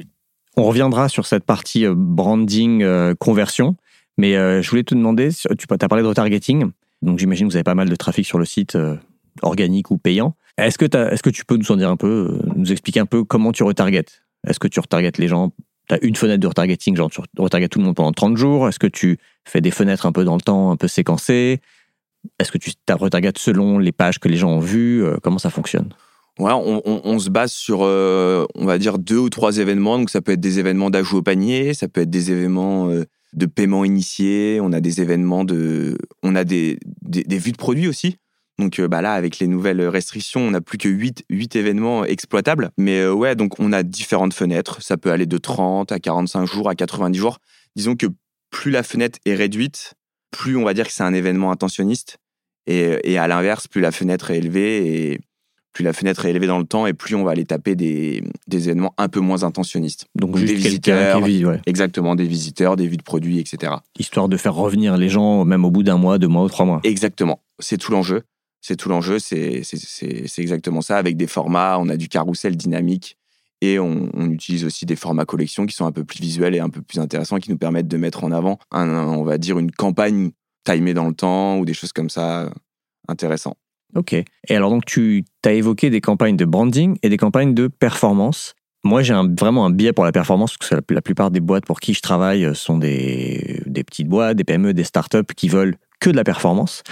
[0.57, 3.77] on reviendra sur cette partie euh, branding, euh, conversion.
[4.17, 6.71] Mais je voulais te demander, tu as parlé de retargeting.
[7.03, 8.79] Donc j'imagine que vous avez pas mal de trafic sur le site,
[9.43, 10.37] organique ou payant.
[10.57, 13.65] Est-ce que, tu peux nous en dire un peu, nous expliquer un peu comment tu
[13.65, 14.23] retargetes?
[14.47, 15.51] Est-ce que tu retargetes les gens
[15.89, 18.69] Tu as une fenêtre de retargeting, genre tu retargetes tout le monde pendant 30 jours
[18.69, 21.61] Est-ce que tu fais des fenêtres un peu dans le temps, un peu séquencées?
[22.39, 25.05] Est-ce que tu retargetes selon les pages que les gens ont vues?
[25.05, 25.91] Euh, Comment ça fonctionne?
[26.39, 29.99] Ouais, on, se base sur, euh, on va dire, deux ou trois événements.
[29.99, 33.05] Donc, ça peut être des événements d'ajout au panier, ça peut être des événements euh,
[33.35, 35.97] de paiement initié, on a des événements de.
[36.25, 38.17] On a des, des vues de produits aussi.
[38.59, 41.25] Donc, euh, bah là, avec les nouvelles restrictions, on n'a plus que 8,
[41.57, 42.71] événements exploitables.
[42.79, 44.81] Mais euh, ouais, donc on a différentes fenêtres.
[44.83, 47.39] Ça peut aller de 30 à 45 jours, à 90 jours.
[47.75, 48.07] Disons que
[48.51, 49.95] plus la fenêtre est réduite,
[50.31, 52.19] plus on va dire que c'est un événement intentionniste.
[52.67, 55.21] Et, et à l'inverse, plus la fenêtre est élevée et
[55.75, 58.23] plus la fenêtre est élevée dans le temps et plus on va aller taper des,
[58.47, 60.07] des événements un peu moins intentionnistes.
[60.15, 61.17] Donc Des juste quelqu'un visiteurs.
[61.25, 61.61] qui vit, ouais.
[61.67, 63.73] Exactement, des visiteurs, des vues de produits, etc.
[63.99, 66.65] histoire de faire revenir les gens même au bout d'un mois, deux mois ou trois
[66.65, 66.81] mois.
[66.85, 68.23] Exactement, c'est tout l'enjeu.
[68.67, 69.61] C'est tout l'enjeu, c'est
[70.39, 70.97] exactement ça.
[70.97, 73.19] Avec des formats, on a du carrousel dynamique
[73.61, 76.71] et on, utilise aussi des formats collections qui sont un peu plus visuels et un
[76.71, 79.71] peu plus intéressants, qui nous permettent de mettre en avant, un, on va dire, une
[79.71, 80.31] campagne
[80.65, 82.51] timée dans le temps ou des choses comme ça,
[83.07, 83.55] intéressant.
[83.97, 84.15] Ok.
[84.15, 88.55] Et alors donc tu as évoqué des campagnes de branding et des campagnes de performance.
[88.83, 91.41] Moi j'ai un- vraiment un biais pour la performance parce que la, la plupart des
[91.41, 95.35] boîtes pour qui je travaille euh, sont des, des petites boîtes, des PME, des startups
[95.37, 96.83] qui veulent que de la performance.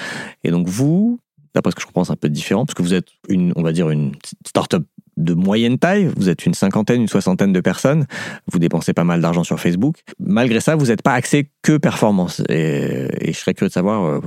[0.44, 1.18] Et donc vous,
[1.54, 3.62] d'après ce que je comprends, c'est un peu différent parce que vous êtes une, on
[3.62, 4.12] va dire une
[4.46, 4.84] startup
[5.16, 8.06] de moyenne taille, vous êtes une cinquantaine, une soixantaine de personnes,
[8.50, 9.96] vous dépensez pas mal d'argent sur Facebook.
[10.18, 12.42] Malgré ça, vous n'êtes pas axé que performance.
[12.48, 14.20] Et, je serais curieux de savoir euh,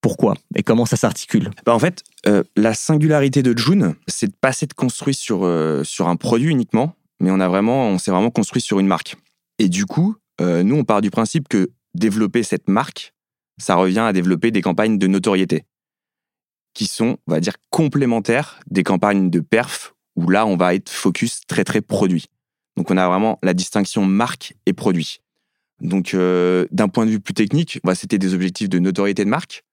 [0.00, 1.50] pourquoi et comment ça s'articule.
[1.64, 5.84] Bah, en fait, euh, la singularité de June, c'est de passer de construire sur, euh,
[5.84, 9.16] sur un produit uniquement, mais on a vraiment, on s'est vraiment construit sur une marque.
[9.58, 13.14] Et du coup, nous, on part du principe que développer cette marque,
[13.58, 15.64] ça revient à développer des campagnes de notoriété,
[16.74, 20.90] qui sont, on va dire, complémentaires des campagnes de perf, où là, on va être
[20.90, 22.26] focus très, très produit.
[22.76, 25.20] Donc, on a vraiment la distinction marque et produit.
[25.80, 29.24] Donc, euh, d'un point de vue plus technique, on va c'était des objectifs de notoriété
[29.24, 29.64] de marque,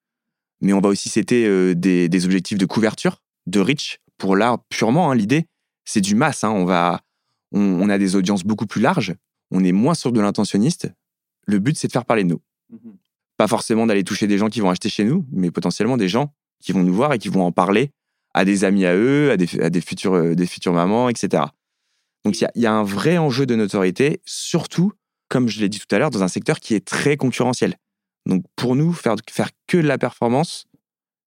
[0.62, 4.00] mais on va aussi c'était euh, des, des objectifs de couverture, de reach.
[4.18, 5.48] Pour là, purement, hein, l'idée,
[5.86, 6.44] c'est du masse.
[6.44, 6.52] hein.
[6.52, 7.02] On, va,
[7.52, 9.16] on, on a des audiences beaucoup plus larges,
[9.50, 10.92] on est moins sur de l'intentionniste.
[11.48, 12.42] Le but, c'est de faire parler de nous.
[13.38, 16.34] Pas forcément d'aller toucher des gens qui vont acheter chez nous, mais potentiellement des gens
[16.62, 17.92] qui vont nous voir et qui vont en parler
[18.34, 21.44] à des amis à eux, à des, à des, futures, euh, des futures mamans, etc.
[22.24, 24.94] Donc il y a, il y a un vrai enjeu de notoriété, surtout,
[25.30, 27.76] comme je l'ai dit tout à l'heure, dans un secteur qui est très concurrentiel.
[28.26, 30.66] Donc pour nous, faire, faire que de la performance,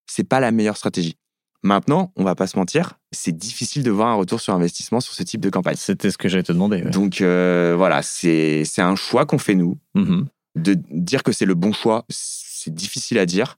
[0.07, 1.17] c'est pas la meilleure stratégie.
[1.63, 5.15] Maintenant, on va pas se mentir, c'est difficile de voir un retour sur investissement sur
[5.15, 5.77] ce type de campagne.
[5.79, 6.83] C'était ce que j'allais te demander.
[6.83, 6.91] ouais.
[6.91, 9.79] Donc euh, voilà, c'est un choix qu'on fait nous.
[9.95, 10.27] Mhm.
[10.57, 13.57] De dire que c'est le bon choix, c'est difficile à dire.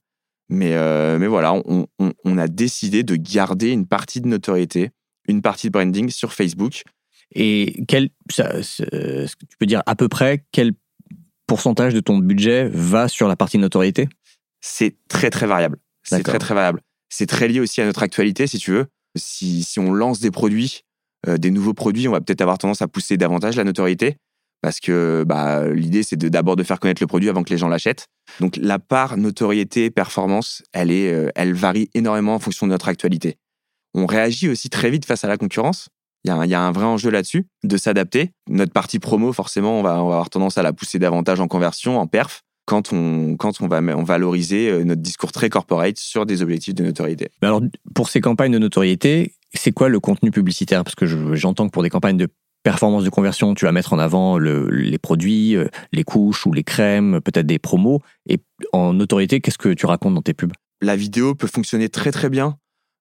[0.49, 4.91] Mais, euh, mais voilà, on, on- on a décidé de garder une partie de notoriété,
[5.29, 6.83] une partie de branding sur Facebook.
[7.35, 10.73] Et quel, ça, que tu peux dire à peu près quel
[11.47, 14.09] pourcentage de ton budget va sur la partie notoriété?
[14.61, 15.79] C'est très très variable.
[16.05, 16.81] C'est très très variable.
[17.09, 18.87] C'est très lié aussi à notre actualité, si tu veux.
[19.17, 20.83] Si, si on lance des produits,
[21.27, 24.19] euh, des nouveaux produits, on va peut-être avoir tendance à pousser davantage la notoriété.
[24.67, 27.69] Parce que bah, l'idée, c'est d'abord de, faire connaître le produit avant que les gens
[27.69, 28.09] l'achètent.
[28.41, 32.89] Donc la part notoriété, performance, elle, est, euh, elle varie énormément en fonction de notre
[32.89, 33.39] actualité.
[33.95, 35.89] On réagit aussi très vite face à la concurrence.
[36.25, 38.33] Il y, a un- vrai enjeu là-dessus, de s'adapter.
[38.51, 42.09] Notre partie promo, forcément, on va, avoir tendance à la pousser davantage en conversion, en
[42.09, 42.43] perf.
[42.65, 46.83] quand on, quand on va valoriser euh, notre discours très corporate sur des objectifs de
[46.83, 47.29] notoriété.
[47.41, 47.63] Mais alors,
[47.95, 50.83] pour ces campagnes de notoriété, c'est quoi le contenu publicitaire?
[50.83, 52.27] Parce que je- j'entends que pour des campagnes de
[52.67, 56.53] performance de conversion, tu vas mettre en avant le- les produits, euh, les couches ou
[56.53, 58.01] les crèmes, peut-être des promos.
[58.29, 58.41] Et
[58.73, 60.51] en notoriété, qu'est-ce que tu racontes dans tes pubs?
[60.83, 62.59] La vidéo peut fonctionner très très bien.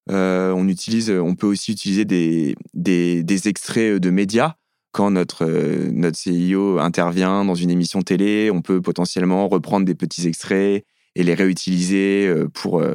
[0.08, 4.54] Euh, on utilise, on peut aussi utiliser des, des, extraits de médias.
[4.92, 9.96] Quand notre, euh, notre CIO intervient dans une émission télé, on peut potentiellement reprendre des
[9.96, 10.84] petits extraits
[11.16, 12.94] et les réutiliser euh, pour, euh,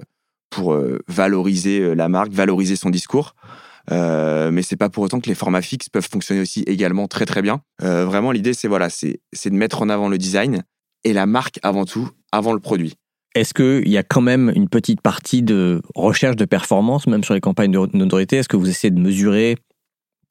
[0.50, 3.36] pour euh, valoriser euh, la marque, valoriser son discours.
[3.90, 7.26] Euh, mais c'est pas pour autant que les formats fixes peuvent fonctionner aussi également très
[7.26, 7.62] très bien.
[7.82, 10.64] Euh, vraiment, l'idée c'est voilà, c'est de mettre en avant le design
[11.04, 12.96] et la marque avant tout, avant le produit.
[13.34, 17.34] Est-ce qu'il y a quand même une petite partie de recherche de performance, même sur
[17.34, 18.38] les campagnes de notoriété?
[18.38, 19.58] Est-ce que vous essayez de mesurer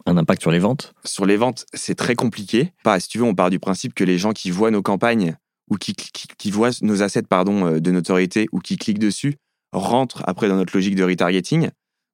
[0.04, 0.92] un impact sur les ventes?
[1.04, 2.72] Sur les ventes, c'est très compliqué.
[2.84, 5.36] Pas, si tu veux, on part du principe que les gens qui voient nos campagnes
[5.70, 9.36] ou qui, qui, qui voient nos assets pardon, euh, de notoriété ou qui cliquent dessus
[9.72, 11.70] rentrent après dans notre logique de retargeting.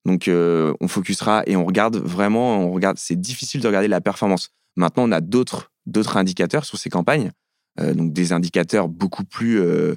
[0.07, 2.97] Donc, euh, on focusera et on regarde vraiment, on regarde.
[2.97, 4.51] C'est difficile de regarder la performance.
[4.77, 7.33] Maintenant, on a d'autres d'autres indicateurs sur ces campagnes,
[7.81, 9.95] euh, donc des indicateurs beaucoup plus, euh,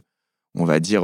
[0.56, 1.04] on va dire,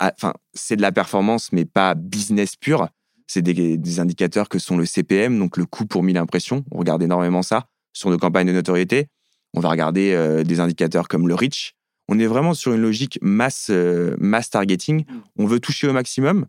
[0.00, 2.88] ah, enfin, c'est de la performance, mais pas business pur
[3.28, 6.64] c'est des, des, indicateurs que sont le CPM, donc le coût pour 1000 impressions.
[6.70, 9.06] On regarde énormément ça sur nos campagnes de notoriété.
[9.54, 11.74] On va regarder des indicateurs comme le reach.
[12.08, 13.70] On est vraiment sur une logique mass,
[14.18, 15.06] mass targeting.
[15.38, 16.46] On veut toucher au maximum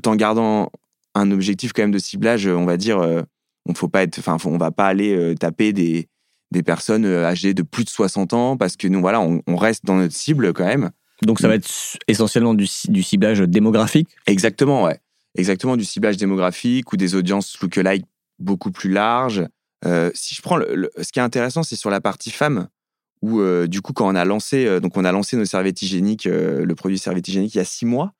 [0.00, 0.70] tout en gardant
[1.14, 3.22] un objectif quand même de ciblage, on va dire, euh,
[3.66, 6.08] on faut pas être, enfin, on va pas aller euh, taper des,
[6.50, 9.56] des personnes euh, âgées de plus de 60 ans parce que nous, voilà, on, on
[9.56, 10.90] reste dans notre cible quand même.
[11.22, 11.68] Donc ça va être
[12.08, 14.08] essentiellement du, du ciblage démographique?
[14.26, 14.98] Exactement, ouais
[15.34, 18.04] exactement du ciblage démographique ou des audiences lookalike
[18.38, 19.46] beaucoup plus larges.
[19.84, 22.68] Euh, si je prends le, le, ce qui est intéressant, c'est sur la partie femme,
[23.22, 25.82] où euh, du coup, quand on a lancé, euh, donc on a lancé nos serviettes
[25.82, 28.12] hygiéniques, le produit serviette hygiénique il y a six mois,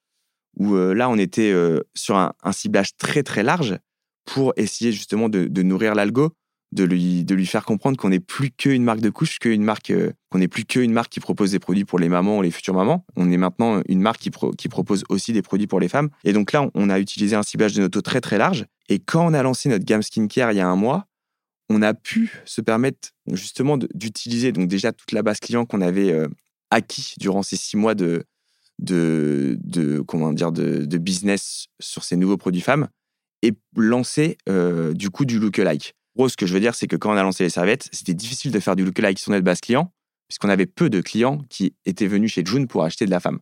[0.56, 1.54] où euh, là, on était
[1.94, 3.78] sur un, ciblage très très large
[4.24, 6.32] pour essayer justement de, nourrir l'algo,
[6.72, 9.90] de lui, de lui faire comprendre qu'on n'est plus qu'une marque de couche, qu'une marque,
[9.90, 12.50] euh, qu'on n'est plus qu'une marque qui propose des produits pour les mamans ou les
[12.50, 13.04] futures mamans.
[13.16, 16.10] On est maintenant une marque qui, pro, qui propose aussi des produits pour les femmes.
[16.24, 18.66] Et donc là, on a utilisé un ciblage de noto très très large.
[18.88, 21.06] Et quand on a lancé notre gamme skincare il y a un mois,
[21.70, 26.12] on a pu se permettre justement d'utiliser donc déjà toute la base client qu'on avait
[26.12, 26.28] euh,
[26.70, 28.24] acquis durant ces six mois de,
[28.78, 32.88] de, de comment dire de, de, business sur ces nouveaux produits femmes
[33.42, 35.94] et lancer euh, du coup du lookalike.
[36.16, 38.14] Gros, ce que je veux dire, c'est que quand on a lancé les serviettes, c'était
[38.14, 39.92] difficile de faire du lookalike sur notre base client,
[40.28, 43.40] puisqu'on avait peu de clients qui étaient venus chez June pour acheter de la femme.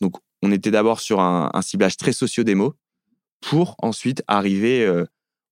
[0.00, 2.74] Donc, on était d'abord sur un, un, ciblage très socio-démo
[3.40, 5.04] pour ensuite arriver euh,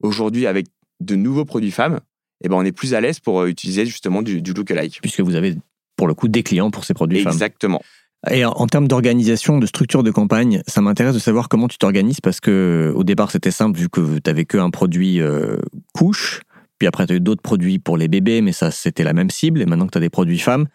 [0.03, 0.67] aujourd'hui avec
[1.01, 2.01] de nouveaux produits femmes.
[2.45, 5.01] Et ben, on est plus à l'aise pour euh, utiliser justement du, du lookalike.
[5.01, 5.57] Puisque vous avez
[5.97, 7.79] pour le coup des clients pour ces produits Exactement.
[7.79, 7.89] femmes.
[8.31, 11.79] Et en, en termes d'organisation, de structure de campagne, ça m'intéresse de savoir comment tu
[11.79, 15.57] t'organises parce que au départ c'était simple vu que tu n'avais qu'un produit euh,
[15.93, 16.43] couche.
[16.83, 19.31] Puis après, tu as eu d'autres produits pour les bébés, mais ça, c'était la même
[19.31, 19.63] cible.
[19.63, 20.67] Et maintenant que tu as des produits femmes,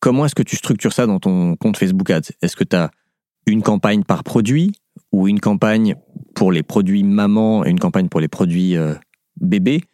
[0.00, 2.32] comment est-ce que tu structures ça dans ton compte Facebook Ads?
[2.42, 2.90] Est-ce que tu as
[3.46, 4.72] une campagne par produit
[5.12, 5.94] ou une campagne
[6.34, 8.94] pour les produits maman et une campagne pour les produits euh,
[9.40, 9.84] bébés?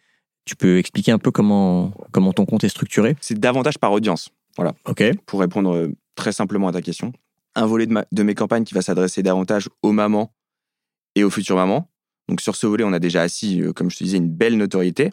[0.45, 3.15] Tu peux expliquer un peu comment, comment ton compte est structuré?
[3.21, 4.29] C'est davantage par audience.
[4.57, 4.73] Voilà.
[4.87, 5.03] OK.
[5.27, 7.13] Pour répondre euh, très simplement à ta question,
[7.55, 10.33] un volet de, ma, de mes campagnes qui va s'adresser davantage aux mamans
[11.15, 11.89] et aux futures mamans.
[12.29, 14.57] Donc sur ce volet, on a déjà assis, euh, comme je te disais, une belle
[14.57, 15.11] notoriété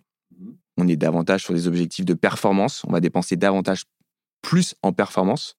[0.80, 2.82] on est davantage sur des objectifs de performance.
[2.86, 3.84] On va dépenser davantage
[4.42, 5.56] plus en performance.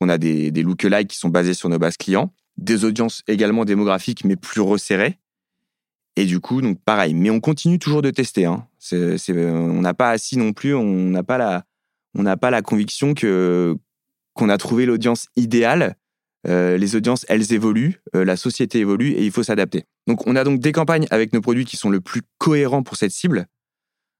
[0.00, 3.64] On a des, des lookalikes qui sont basés sur nos bases clients, des audiences également
[3.64, 5.18] démographiques, mais plus resserrées.
[6.16, 7.14] Et du coup, donc pareil.
[7.14, 8.44] Mais on continue toujours de tester.
[8.44, 8.66] Hein.
[8.78, 11.64] C'est, on n'a pas assis non plus, on n'a pas la,
[12.14, 13.76] on n'a pas la conviction que
[14.38, 15.96] qu'on a trouvé l'audience idéale.
[16.46, 19.84] Euh, les audiences, elles évoluent, euh, la société évolue et il faut s'adapter.
[20.06, 22.96] Donc, on a donc des campagnes avec nos produits qui sont le plus cohérents pour
[22.96, 23.46] cette cible.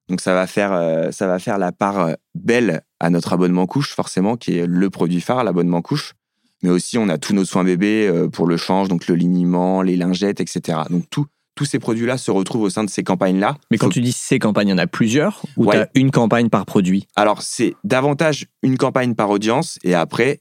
[0.09, 3.94] Donc ça va faire, euh, ça va faire la part belle à notre abonnement couche,
[3.94, 6.14] forcément, qui est le produit phare, l'abonnement couche.
[6.62, 9.94] Mais aussi, on a tous nos soins bébés pour le change, donc le liniment, les
[9.94, 10.81] lingettes, etc.
[10.90, 11.26] Donc tout,
[11.58, 13.56] tous ces produits-là se retrouvent au sein de ces campagnes-là.
[13.72, 13.92] Mais quand Faut...
[13.92, 15.74] tu dis ces campagnes, il y en a plusieurs ou ouais.
[15.74, 17.08] tu as une campagne par produit?
[17.16, 20.38] Alors, c'est davantage une campagne par audience et après,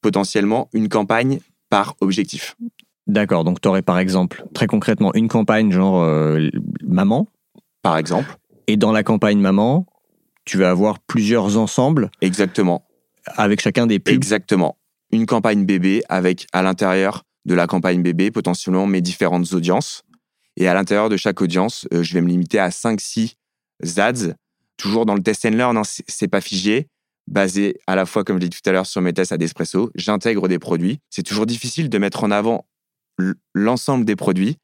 [0.00, 2.56] potentiellement, une campagne par objectif.
[3.06, 6.48] D'accord, donc tu aurais par exemple, très concrètement, une campagne genre euh,
[6.82, 7.28] maman?
[7.82, 8.38] Par exemple.
[8.66, 9.84] Et dans la campagne maman,
[10.46, 12.10] tu vas avoir plusieurs ensembles.
[12.22, 12.86] Exactement.
[13.26, 14.14] Avec chacun des pubs.
[14.14, 14.78] Exactement.
[15.12, 20.02] Une campagne bébé avec à l'intérieur de la campagne bébé potentiellement mes différentes audiences.
[20.56, 23.34] Et à l'intérieur de chaque audience, euh, je vais me limiter à 5-6
[23.98, 24.34] ads.
[24.76, 26.88] Toujours dans le test and learn, hein, c'est pas figé.
[27.28, 29.36] basé à la fois, comme je l'ai dit tout à l'heure, sur mes tests à
[29.38, 29.90] Despresso.
[29.96, 31.00] J'intègre des produits.
[31.10, 32.66] C'est toujours difficile de mettre en avant
[33.54, 34.56] l'ensemble des produits.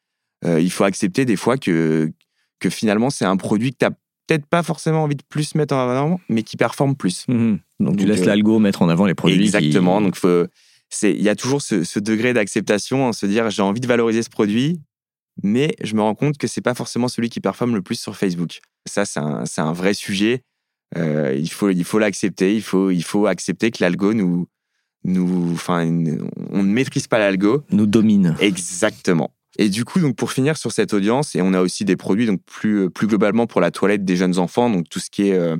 [0.44, 2.12] Euh, il faut accepter des fois que,
[2.60, 3.90] que finalement, c'est un produit que tu n'as
[4.26, 7.24] peut-être pas forcément envie de plus mettre en avant, mais qui performe plus.
[7.28, 7.58] Mhm.
[7.80, 9.38] Donc, tu Donc, laisses euh, l'algo mettre en avant les produits.
[9.38, 10.00] qui- Exactement.
[10.00, 10.16] Donc,
[11.02, 14.22] il y a toujours ce, ce degré d'acceptation, en se dire j'ai envie de valoriser
[14.22, 14.80] ce produit,
[15.42, 18.16] mais je me rends compte que c'est pas forcément celui qui performe le plus sur
[18.16, 18.60] Facebook.
[18.86, 19.20] Ça, c'est
[19.60, 20.42] un, vrai sujet.
[20.96, 22.54] Euh, il faut il faut l'accepter.
[22.54, 24.46] Il faut il faut accepter que l'algo nous
[25.04, 25.86] nous enfin
[26.50, 27.64] on ne maîtrise pas l'algo.
[27.70, 28.36] nous domine.
[28.40, 29.34] Exactement.
[29.58, 32.26] Et du coup, donc pour finir sur cette audience, et on a aussi des produits
[32.26, 35.34] donc plus plus globalement pour la toilette des jeunes enfants, donc tout ce qui est
[35.34, 35.56] euh,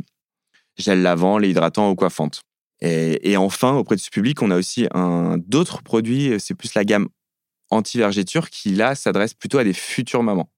[0.77, 2.43] gel lavant, lait hydratant, eau coiffante.
[2.81, 6.33] Et, et enfin, auprès de ce public, on a aussi un d'autres produits.
[6.41, 7.09] C'est plus la gamme
[7.73, 10.51] anti-vergéture qui là s'adresse plutôt à des futures mamans.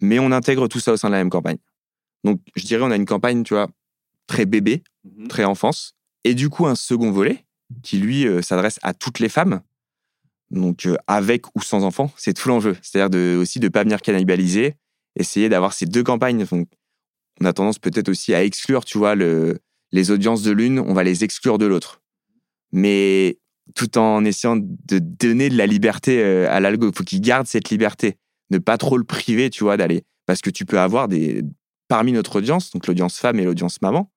[0.00, 1.58] Mais on intègre tout ça au sein de la même campagne.
[2.24, 3.68] Donc, je dirais, on a une campagne, tu vois,
[4.26, 4.82] très bébé,
[5.28, 5.94] très enfance,
[6.24, 7.44] et du coup un second volet
[7.82, 9.60] qui lui euh, s'adresse à toutes les femmes.
[10.50, 12.76] Donc, euh, avec ou sans enfants, c'est tout l'enjeu.
[12.82, 14.76] C'est-à-dire de, aussi de ne pas venir cannibaliser,
[15.16, 16.44] essayer d'avoir ces deux campagnes.
[16.44, 16.68] Donc,
[17.40, 19.58] on a tendance peut-être aussi à exclure, tu vois, le,
[19.92, 22.00] les audiences de l'une, on va les exclure de l'autre.
[22.72, 23.38] Mais
[23.74, 26.88] tout en essayant de donner de la liberté euh, à l'algo.
[26.90, 28.16] Il faut qu'il garde cette liberté.
[28.50, 30.04] Ne pas trop le priver, tu vois, d'aller.
[30.26, 31.42] Parce que tu peux avoir des.
[31.88, 34.10] Parmi notre audience, donc l'audience femme et l'audience maman,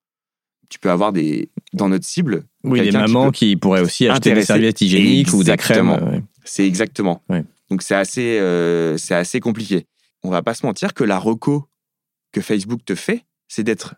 [0.70, 1.50] tu peux avoir des.
[1.74, 2.44] Dans notre cible.
[2.64, 5.90] Oui, des qui mamans qui, pourraient aussi acheter des serviettes hygiéniques ou des crèmes.
[5.90, 6.24] Ouais.
[6.44, 7.24] C'est exactement.
[7.30, 7.44] Ouais.
[7.70, 9.88] Donc c'est assez, euh, c'est assez compliqué.
[10.24, 11.70] On va pas se mentir que la reco
[12.32, 13.96] que Facebook te fait, c'est d'être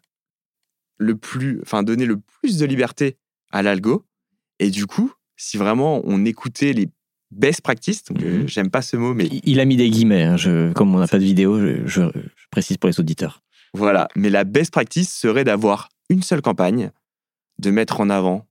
[0.97, 3.17] le plus, enfin donner le plus de liberté
[3.51, 4.05] à l'algo.
[4.59, 6.89] Et du coup, si vraiment on écoutait les
[7.32, 8.48] best practices, donc euh, Mhm.
[8.48, 10.24] j'aime pas ce mot, mais Il- a mis des guillemets.
[10.24, 13.41] hein, je- comme on n'a pas de vidéo, je, je- je précise pour les auditeurs.
[13.74, 16.91] Voilà, mais la best practice serait d'avoir une seule campagne,
[17.60, 18.48] de mettre en avant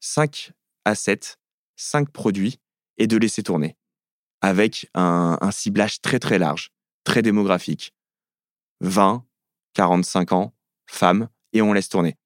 [0.00, 0.52] 5
[0.84, 1.36] assets,
[1.76, 2.58] 5 produits
[2.98, 3.76] et de laisser tourner
[4.40, 6.70] avec un, un ciblage très très large,
[7.04, 7.92] très démographique.
[8.80, 9.24] 20,
[9.74, 10.54] 45 ans,
[10.86, 12.16] femmes, et on laisse tourner.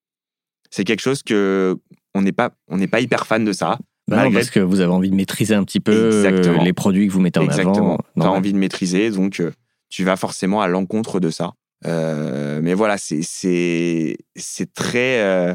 [0.71, 1.79] C'est quelque chose que
[2.17, 3.79] on n'est pas, on n'est pas hyper fan de ça.
[4.09, 6.63] Bah non, parce que vous avez envie de maîtriser un petit peu euh, Exactement.
[6.63, 7.77] les produits que vous mettez en Exactement.
[7.95, 7.97] avant.
[7.97, 8.39] Tu as Normal.
[8.39, 9.51] envie de maîtriser, donc euh,
[9.89, 11.53] tu vas forcément à l'encontre de ça.
[11.87, 15.55] Euh, mais voilà, c'est c'est c'est très, euh,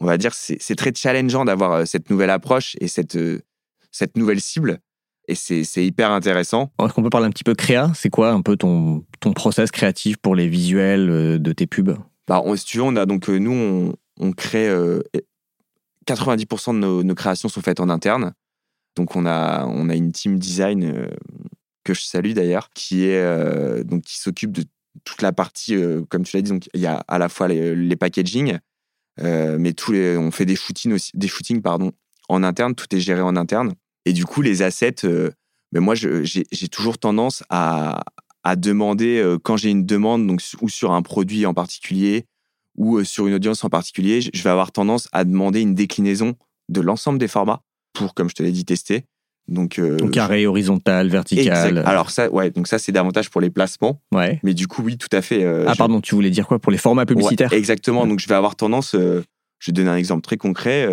[0.00, 3.40] on va dire, c'est c'est très challengeant d'avoir euh, cette nouvelle approche et cette euh,
[3.92, 4.80] cette nouvelle cible.
[5.26, 6.70] Et c'est hyper intéressant.
[6.84, 7.90] Est-ce qu'on peut parler un petit peu créa?
[7.94, 11.96] C'est quoi un peu ton, ton process créatif pour les visuels euh, de tes pubs?
[12.28, 15.00] Bah, on- si tu veux, on a donc euh, nous on, on crée euh,
[16.06, 18.32] 90% de nos, créations sont faites en interne.
[18.96, 21.08] Donc on a on a une team design euh,
[21.82, 24.64] que je salue d'ailleurs qui est euh, donc qui s'occupe de
[25.02, 27.48] toute la partie euh, comme tu l'as dit donc il y a à la fois
[27.48, 28.58] les, les packaging
[29.20, 31.92] mais tous les on fait des shootings aussi des shootings pardon
[32.28, 33.74] en interne tout est géré en interne
[34.06, 35.02] et du coup les assets
[35.72, 38.02] mais moi je- j'ai toujours tendance à
[38.44, 42.26] à demander quand j'ai une demande donc ou sur un produit en particulier
[42.76, 46.34] ou euh, sur une audience en particulier, je vais avoir tendance à demander une déclinaison
[46.68, 49.04] de l'ensemble des formats pour, comme je te l'ai dit, tester.
[49.46, 51.46] Donc, euh, Donc carré, horizontal, vertical.
[51.46, 51.86] exact.
[51.86, 54.40] Alors ça, ouais, donc ça c'est davantage pour les placements, ouais.
[54.42, 55.44] mais du coup oui, tout à fait.
[55.44, 57.52] euh, Ah je- pardon, tu voulais dire quoi pour les formats publicitaires?
[57.52, 58.06] Ouais, exactement.
[58.06, 58.94] Donc, je vais avoir tendance.
[58.94, 59.22] euh,
[59.58, 60.88] je vais donner un exemple très concret.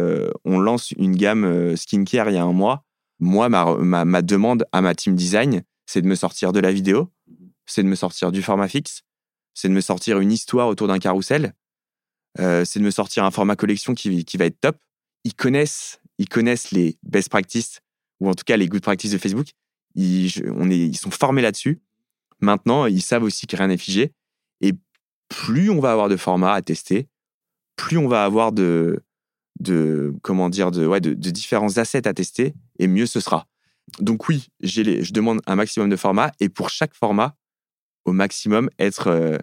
[0.46, 2.84] on lance une gamme skincare il y a un mois.
[3.20, 6.72] Moi, ma, ma, ma demande à ma team design, c'est de me sortir de la
[6.72, 7.10] vidéo,
[7.66, 9.02] c'est de me sortir du format fixe,
[9.54, 11.54] c'est de me sortir une histoire autour d'un carrousel,
[12.40, 14.78] euh, c'est de me sortir un format collection qui, qui va être top.
[15.24, 17.80] Ils connaissent, ils connaissent les best practices,
[18.20, 19.48] ou en tout cas les good practices de Facebook.
[19.96, 20.32] Ils,
[20.96, 21.82] sont formés là-dessus.
[22.40, 24.14] Maintenant, ils savent aussi que rien n'est figé.
[24.62, 24.74] Et
[25.28, 27.08] plus on va avoir de formats à tester,
[27.76, 29.04] plus on va avoir de,
[29.60, 33.48] de comment dire, de, ouais, de, différents assets à tester, et mieux ce sera.
[34.00, 37.36] Donc oui, je demande un maximum de formats, et pour chaque format,
[38.06, 39.38] au maximum, être, euh,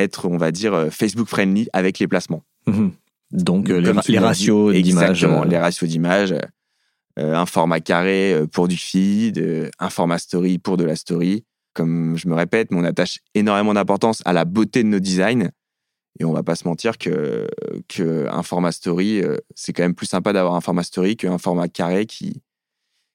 [0.00, 2.42] être on va dire, euh, Facebook friendly avec les placements.
[2.66, 2.92] Mhm.
[3.32, 4.74] Donc, euh, les, ra- tu les ratios.
[4.74, 6.32] Exactement, euh, les ratios d'images.
[7.18, 10.96] euh, un format carré euh, pour du feed, euh, un format story pour de la
[10.96, 11.44] story.
[11.74, 15.50] Comme je me répète, mais on attache énormément d'importance à la beauté de nos designs.
[16.18, 17.46] Et on va pas se mentir que,
[17.88, 21.38] que un format story, euh, c'est quand même plus sympa d'avoir un format story qu'un
[21.38, 22.42] format carré qui,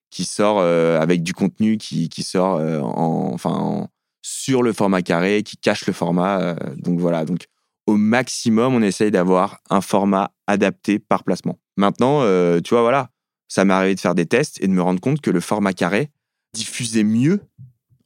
[0.10, 3.88] qui sort euh, avec du contenu qui, qui sort euh, en, enfin, en-
[4.28, 6.42] sur le format carré, qui cache le format.
[6.42, 7.46] euh, donc voilà, donc
[7.86, 11.60] au maximum, on essaye d'avoir un format adapté par placement.
[11.78, 13.12] Maintenant, euh, tu vois, voilà,
[13.48, 15.74] ça m'est arrivé de faire des tests et de me rendre compte que le format
[15.74, 16.10] carré
[16.56, 17.40] diffusait mieux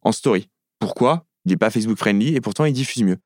[0.01, 0.49] en story.
[0.79, 1.25] Pourquoi?
[1.45, 3.17] Il n'est pas Facebook friendly et pourtant il diffuse mieux.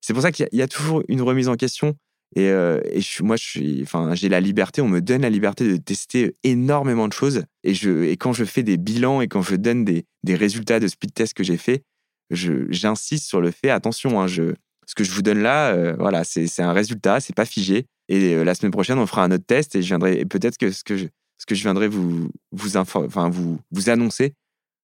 [0.00, 1.96] C'est pour ça qu'il y a- toujours une remise en question
[2.36, 6.36] Et, euh, et moi, je j'ai la liberté, on me donne la liberté de tester
[6.44, 7.42] énormément de choses.
[7.64, 10.78] Et, je, et quand je fais des bilans et quand je donne des, des résultats
[10.78, 11.82] de speed test que j'ai fait,
[12.30, 14.54] j'insiste sur le fait, attention, hein, je,
[14.88, 17.86] ce que je vous donne là, euh, voilà, c'est un résultat, c'est pas figé.
[18.08, 20.70] Et euh, la semaine prochaine, on fera un autre test et je viendrai, peut-être que
[20.70, 21.06] ce que je,
[21.36, 24.32] ce que je viendrai vous, vous, enfin, vous, vous annoncer,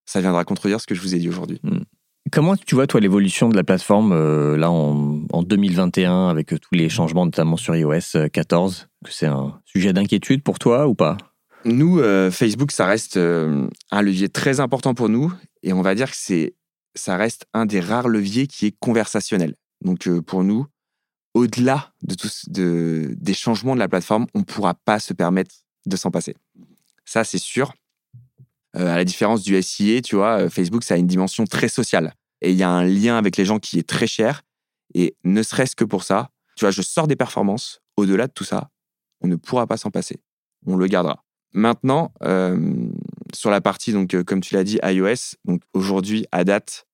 [0.05, 1.59] ça viendra contredire ce que je vous ai dit aujourd'hui.
[2.31, 6.75] Comment tu vois, toi, l'évolution de la plateforme euh, là en, en 2021 avec tous
[6.75, 10.95] les changements, notamment sur iOS euh, 14 que C'est un sujet d'inquiétude pour toi ou
[10.95, 11.17] pas?
[11.67, 11.99] Nous,
[12.31, 15.33] Facebook, ça reste un levier très important pour nous
[15.63, 16.53] et on va dire que c'est,
[16.95, 19.55] ça reste un des rares leviers qui est conversationnel.
[19.81, 20.67] Donc euh, pour nous,
[21.35, 25.55] au-delà de tous de, des changements de la plateforme, on ne pourra pas se permettre
[25.87, 26.37] de s'en passer.
[27.05, 27.75] Ça, c'est sûr.
[28.77, 31.69] Euh, à la différence du SIA, tu vois, euh, Facebook, ça a une dimension très
[31.69, 32.15] sociale.
[32.41, 34.43] Et il y a un lien avec les gens qui est très cher.
[34.95, 37.81] Et ne serait-ce que pour ça, tu vois, je sors des performances.
[37.97, 38.71] Au-delà de tout ça,
[39.21, 40.21] on ne pourra pas s'en passer.
[40.67, 41.25] On le gardera.
[41.53, 42.89] Maintenant, euh,
[43.35, 46.87] sur la partie, donc, euh, comme tu l'as dit, iOS, donc aujourd'hui, à date,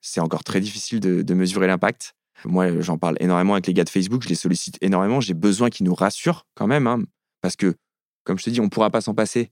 [0.00, 2.14] c'est encore très difficile de, mesurer l'impact.
[2.44, 5.20] Moi, j'en parle énormément avec les gars de Facebook, je les sollicite énormément.
[5.20, 7.02] J'ai besoin qu'ils nous rassurent quand même, hein,
[7.40, 7.74] parce que,
[8.24, 9.50] comme je te dis, on ne pourra pas s'en passer,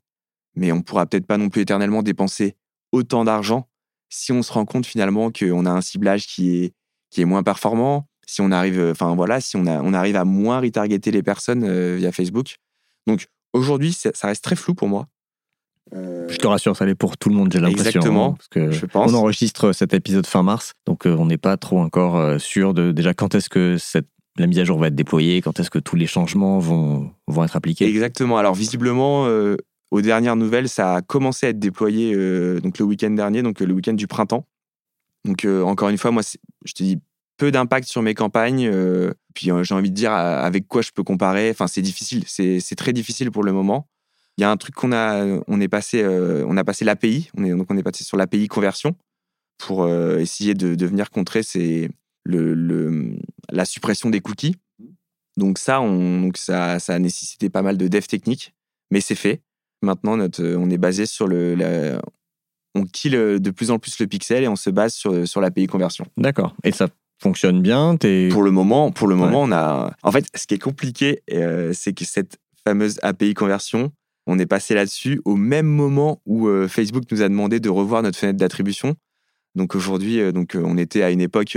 [0.54, 2.56] mais on ne pourra peut-être pas non plus éternellement dépenser
[2.92, 3.68] autant d'argent
[4.08, 6.74] si on se rend compte finalement qu'on a un ciblage qui est,
[7.10, 10.24] qui est moins performant, si on arrive, euh, enfin voilà, si on, on arrive à
[10.24, 12.56] moins retargeter les personnes euh, via Facebook.
[13.06, 15.08] Donc aujourd'hui, ça reste très flou pour moi.
[15.94, 17.86] Euh, Je te rassure, ça l'est pour tout le monde, j'ai l'impression.
[17.86, 19.12] Exactement, hein, parce que je pense.
[19.12, 22.74] on enregistre cet épisode fin mars, donc euh, on n'est pas trop encore euh, sûr
[22.74, 24.08] de déjà quand est-ce que cette,
[24.38, 27.44] la mise à jour va être déployée, quand est-ce que tous les changements vont, vont
[27.44, 27.86] être appliqués.
[27.86, 28.38] Exactement.
[28.38, 29.56] Alors visiblement, euh,
[29.90, 33.62] aux dernières nouvelles, ça a commencé à être déployé euh, donc le week-end dernier, donc
[33.62, 34.46] euh, le week-end du printemps.
[35.24, 36.22] Donc encore une fois, moi,
[36.64, 36.98] je te dis
[37.36, 38.70] peu d'impact sur mes campagnes.
[39.34, 41.50] puis j'ai envie de dire avec quoi je peux comparer.
[41.50, 42.22] Enfin, c'est difficile.
[42.28, 43.88] C'est très difficile pour le moment.
[44.38, 47.30] Il y a un truc qu'on a, on est passé, euh, on a passé l'API.
[47.36, 48.94] On est donc on est passé sur l'API conversion
[49.58, 51.90] pour euh, essayer de, de venir contrer c'est
[52.24, 53.16] le, le-
[53.50, 54.56] la suppression des cookies.
[55.38, 58.54] Donc ça, on, donc ça, ça a nécessité pas mal de dev technique,
[58.90, 59.40] mais c'est fait.
[59.82, 62.00] Maintenant, notre, on est basé sur le, la-
[62.74, 65.66] on kill de plus en plus le pixel et on se base sur, sur l'API
[65.66, 66.04] conversion.
[66.18, 66.54] D'accord.
[66.64, 66.88] Et ça
[67.22, 67.96] fonctionne bien
[68.30, 69.20] Pour le moment, pour le Ouais.
[69.20, 69.94] moment, on a.
[70.02, 73.92] En fait, ce qui est compliqué, euh, c'est que cette fameuse API conversion,
[74.26, 78.02] on est passé là-dessus au même moment où euh, Facebook nous a demandé de revoir
[78.02, 78.96] notre fenêtre d'attribution.
[79.54, 81.56] Donc aujourd'hui, euh, donc euh, on était à une époque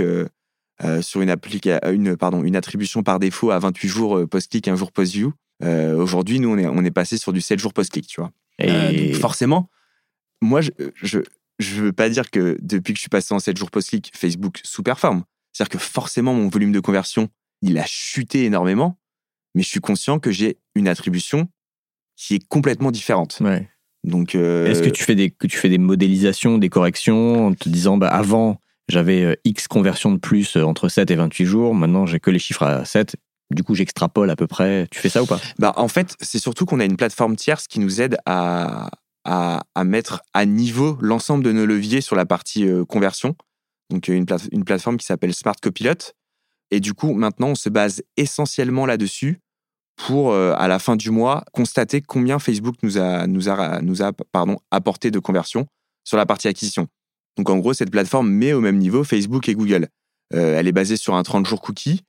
[1.02, 4.92] sur une, applica- une, pardon, une attribution par défaut à 28 jours post-click, un jour
[4.92, 5.34] post-view.
[5.62, 8.30] Aujourd'hui, nous, on est, on est passé sur du 7 jours post-click, tu vois.
[8.58, 9.68] Et donc forcément,
[10.40, 10.70] moi, je,
[11.02, 11.18] je,
[11.58, 14.58] je veux pas dire que depuis que je suis passé en 7 jours post-click, Facebook
[14.64, 15.24] sous-performe.
[15.52, 17.28] C'est-à-dire que forcément, mon volume de conversion,
[17.60, 18.98] il a chuté énormément,
[19.54, 21.50] mais je suis conscient que j'ai une attribution
[22.20, 23.38] qui est complètement différente.
[23.40, 23.68] ouais.
[24.04, 27.54] Donc, euh, Est-ce que tu fais des que tu fais des modélisations, des corrections en
[27.54, 31.44] te disant bah avant j'avais euh, X conversions de plus euh, entre 7 et 28
[31.46, 33.16] jours, maintenant j'ai que les chiffres à 7,
[33.50, 34.86] du coup j'extrapole à peu près.
[34.90, 35.38] Tu fais ça ou pas?
[35.58, 38.90] Bah, en fait, c'est surtout qu'on a une plateforme tierce qui nous aide à,
[39.24, 43.34] à, à mettre à niveau l'ensemble de nos leviers sur la partie euh, conversion.
[43.90, 46.14] Donc, une, plate- une plateforme qui s'appelle Smart Copilot.
[46.70, 49.40] Et du coup, maintenant, on se base essentiellement là-dessus
[50.06, 54.02] pour, euh, à la fin du mois, constater combien Facebook nous a, nous a, nous
[54.02, 55.66] a pardon, apporté de conversion
[56.04, 56.88] sur la partie acquisition.
[57.36, 59.88] Donc, en gros, cette plateforme met au même niveau Facebook et Google.
[60.34, 62.02] Euh, elle est basée sur un 30 jours cookie.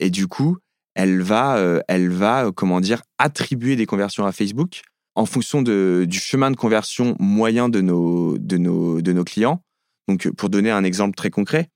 [0.00, 0.58] Et du coup,
[0.94, 4.82] elle va, euh, elle va, comment dire, attribuer des conversions à Facebook
[5.14, 9.62] en fonction de, du chemin de conversion moyen de nos, de nos, de nos clients.
[10.08, 11.68] Donc, pour donner un exemple très concret,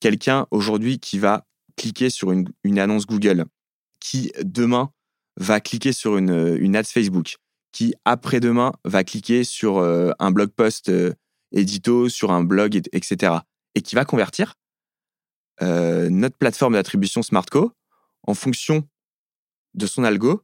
[0.00, 1.46] quelqu'un aujourd'hui qui va
[1.76, 3.46] cliquer sur une, une annonce Google,
[4.00, 4.90] qui demain
[5.38, 7.36] va cliquer sur une, euh, une ad Facebook,
[7.72, 11.12] qui après-demain va cliquer sur euh, un blog post euh,
[11.52, 13.34] édito, sur un blog, et- etc.,
[13.74, 14.54] et qui va convertir,
[15.60, 17.72] notre plateforme d'attribution Smartco,
[18.26, 18.86] en fonction
[19.74, 20.42] de son algo,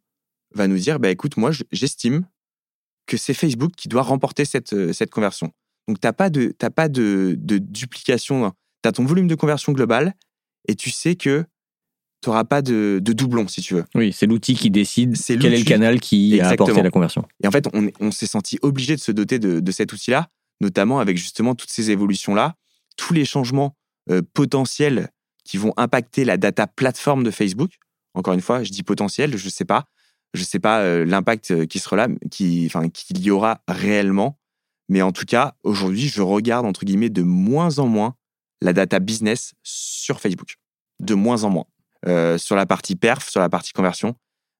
[0.54, 2.26] va nous dire, bah, écoute, moi, je- j'estime
[3.06, 5.52] que c'est Facebook qui doit remporter cette, cette conversion.
[5.88, 8.52] Donc, tu n'as pas, de, t'as pas de, de duplication.
[8.82, 10.14] Tu as ton volume de conversion global
[10.66, 11.44] et tu sais que
[12.24, 13.84] tu n'auras pas de, de doublon, si tu veux.
[13.94, 16.82] Oui, c'est l'outil qui décide C'est quel est le canal qui a apporté Exactement.
[16.82, 17.24] la conversion.
[17.42, 20.28] Et en fait, on, on s'est senti obligé de se doter de, de cet outil-là,
[20.62, 22.54] notamment avec justement toutes ces évolutions-là,
[22.96, 23.76] tous les changements
[24.10, 25.10] euh, potentiels
[25.44, 27.72] qui vont impacter la data plateforme de Facebook.
[28.14, 29.84] Encore une fois, je dis potentiel, je ne sais pas.
[30.32, 33.60] Je ne sais pas euh, l'impact euh, qui sera là, qui, enfin, qu'il y aura
[33.68, 34.38] réellement.
[34.88, 38.14] Mais en tout cas, aujourd'hui, je regarde, entre guillemets, de moins en moins
[38.62, 40.56] la data business sur Facebook.
[41.00, 41.66] De moins en moins.
[42.06, 44.14] Euh, sur la partie perf, sur la partie conversion,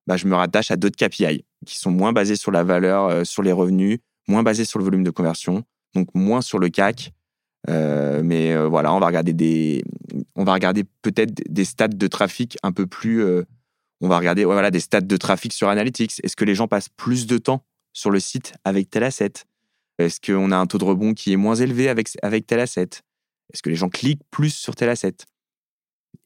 [0.07, 3.23] bah, je me rattache à d'autres KPI qui sont moins basés sur la valeur, euh,
[3.23, 7.11] sur les revenus, moins basés sur le volume de conversion, donc moins sur le CAC.
[7.69, 9.83] Euh, mais voilà, on va regarder des,
[10.35, 13.23] on va regarder peut-être des stats de trafic un peu plus.
[14.01, 16.23] on va regarder voilà, des stats de trafic sur Analytics.
[16.23, 19.33] Est-ce que les gens passent plus de temps sur le site avec tel asset?
[19.97, 22.89] Est-ce qu'on a un taux de rebond qui est moins élevé avec, avec tel asset?
[23.53, 25.15] Est-ce que les gens cliquent plus sur tel asset?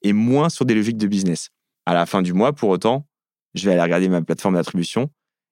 [0.02, 1.50] Et moins sur des logiques de business.
[1.86, 3.08] À la fin du mois, pour autant,
[3.56, 5.10] je vais aller regarder ma plateforme d'attribution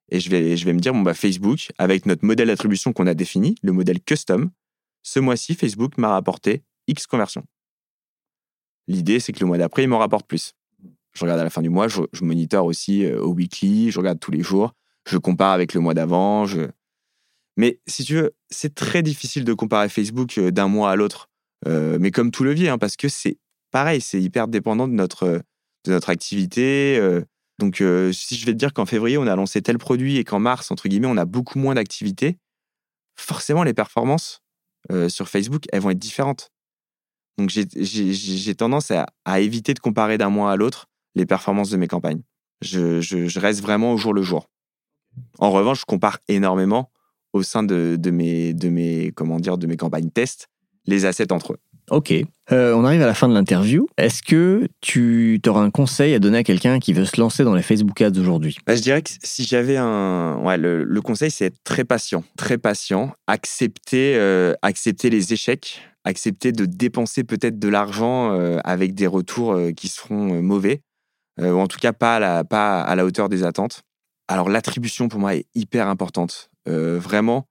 [0.09, 3.07] et je vais, je vais me dire, bon, bah, Facebook, avec notre modèle d'attribution qu'on
[3.07, 4.51] a défini, le modèle custom,
[5.03, 7.45] ce mois-ci, Facebook m'a rapporté X conversions.
[8.87, 10.53] L'idée, c'est que le mois d'après, il m'en rapporte plus.
[11.13, 14.19] Je regarde à la fin du mois, je, je aussi euh, au weekly, je regarde
[14.19, 14.73] tous les jours,
[15.07, 16.45] je compare avec le mois d'avant.
[17.57, 21.29] Mais si tu veux, c'est très difficile de comparer Facebook euh, d'un mois à l'autre,
[21.67, 23.39] euh, mais comme tout levier, hein, parce que c'est
[23.71, 25.39] pareil, c'est hyper dépendant de notre, euh,
[25.85, 26.97] de notre activité.
[26.99, 27.21] euh.
[27.59, 30.23] donc, euh, si je vais te dire qu'en février, on a lancé tel produit et
[30.23, 32.37] qu'en mars, entre guillemets, on a beaucoup moins d'activité,
[33.19, 34.41] forcément, les performances
[35.09, 36.49] sur Facebook, elles vont être différentes.
[37.37, 41.77] Donc, j'ai- tendance à, à éviter de comparer d'un mois à l'autre les performances de
[41.77, 42.21] mes campagnes.
[42.61, 44.47] Je, je- je reste vraiment au jour le jour.
[45.39, 46.91] En revanche, je compare énormément
[47.33, 50.47] au sein de, de mes, de, mes, comment dire, de mes campagnes test
[50.85, 51.59] les assets entre eux.
[51.89, 52.13] Ok.
[52.51, 53.87] Euh, on arrive à la fin de l'interview.
[53.97, 57.53] Est-ce que tu auras un conseil à donner à quelqu'un qui veut se lancer dans
[57.55, 58.57] les Facebook Ads aujourd'hui?
[58.65, 60.37] Bah, je dirais que si j'avais un.
[60.37, 62.23] Ouais, le, le conseil, c'est être très patient.
[62.37, 63.11] Très patient.
[63.27, 65.81] Accepter, euh, accepter les échecs.
[66.05, 70.81] Accepter de dépenser peut-être de l'argent euh, avec des retours euh, qui seront euh, mauvais.
[71.41, 73.81] Euh, ou en tout cas, pas à, la, pas à la hauteur des attentes.
[74.29, 76.49] Alors, l'attribution, pour moi, est hyper importante.
[76.67, 77.47] Euh, vraiment,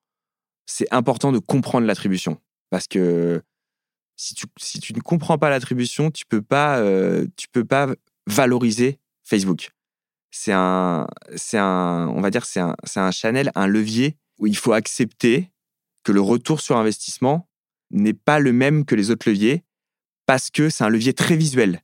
[0.67, 2.39] c'est important de comprendre l'attribution.
[2.71, 3.43] Parce que
[4.17, 7.89] si tu, ne comprends pas l'attribution, tu peux pas, euh, peux pas
[8.27, 9.71] valoriser Facebook
[10.37, 11.07] c'est un,
[11.55, 15.51] un, on va dire, c'est un, un channel, un levier où il faut accepter
[16.05, 17.49] que le retour sur investissement
[17.91, 19.65] n'est pas le même que les autres leviers
[20.27, 21.83] parce que c'est un levier très visuel.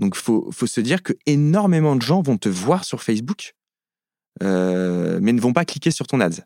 [0.00, 3.54] Donc, faut, faut se dire que énormément de gens vont te voir sur Facebook,
[4.42, 6.42] euh, mais ne vont pas cliquer sur ton ads.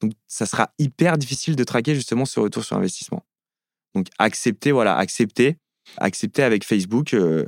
[0.00, 3.26] Donc, ça sera hyper difficile de traquer justement ce retour sur investissement.
[3.94, 5.56] Donc, accepter, voilà, accepter,
[5.96, 7.14] accepter avec Facebook.
[7.14, 7.46] euh,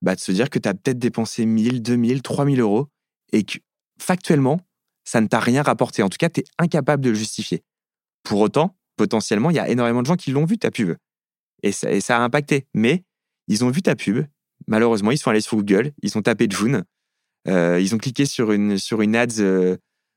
[0.00, 2.88] bah, de se dire que tu as peut-être dépensé 1000, 2000, 3000 euros
[3.32, 3.58] et que
[3.98, 4.60] factuellement,
[5.04, 6.02] ça ne t'a rien rapporté.
[6.02, 7.64] En tout cas, tu es incapable de le justifier.
[8.22, 10.96] Pour autant, potentiellement, il y a énormément de gens qui l'ont vu ta pub.
[11.62, 12.66] Et ça, et ça a impacté.
[12.74, 13.04] Mais
[13.48, 14.24] ils ont vu ta pub.
[14.66, 16.84] Malheureusement, ils sont allés sur Google, ils ont tapé June,
[17.46, 19.76] euh, ils ont cliqué sur une, sur une, ads, euh,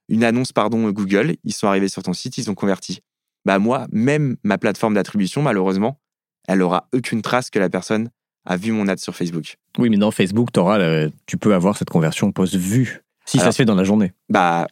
[0.10, 3.00] une annonce pardon, Google, ils sont arrivés sur ton site, ils ont converti.
[3.46, 6.00] Bah moi, même ma plateforme d'attribution, malheureusement,
[6.48, 8.10] elle aura aucune trace que la personne
[8.46, 9.58] a vu mon ad sur Facebook.
[9.78, 13.02] Oui, mais dans Facebook, t'auras le- tu peux avoir cette conversion post-vue.
[13.26, 14.14] Si ça se fait dans la journée.
[14.30, 14.68] Bah,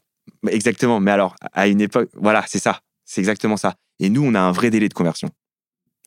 [0.48, 1.00] exactement.
[1.00, 2.82] Mais alors, à une époque, voilà, c'est ça.
[3.06, 3.76] C'est exactement ça.
[4.00, 5.30] Et nous, on a un vrai délai de conversion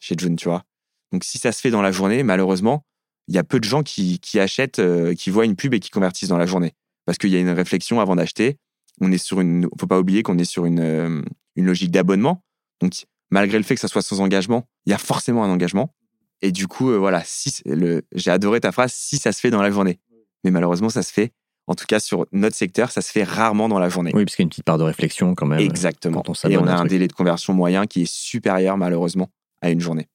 [0.01, 0.65] chez June, tu vois.
[1.13, 2.85] Donc, si ça se fait dans la journée, malheureusement,
[3.29, 5.81] il y a peu de gens qui, qui achètent, euh, qui voient une pub et
[5.81, 6.73] qui convertissent dans la journée.
[7.07, 8.57] Parce qu'il y a une réflexion avant d'acheter.
[9.01, 11.23] On est sur une, faut pas oublier qu'on est sur une, euh,
[11.55, 12.43] une logique d'abonnement.
[12.83, 15.95] Donc, malgré le fait que ça soit sans engagement, il y a forcément un engagement.
[16.43, 19.51] Et du coup, euh, voilà, si, le, j'ai adoré ta phrase, si ça se fait
[19.51, 20.01] dans la journée.
[20.45, 21.33] Mais malheureusement, ça se fait,
[21.69, 24.11] en tout cas sur notre secteur, ça se fait rarement dans la journée.
[24.15, 25.61] Oui, parce qu'il y a une petite part de réflexion quand même.
[25.61, 26.23] Exactement.
[26.23, 29.31] quand on Et on a un délai de conversion moyen qui est supérieur, malheureusement,
[29.61, 30.09] à une journée.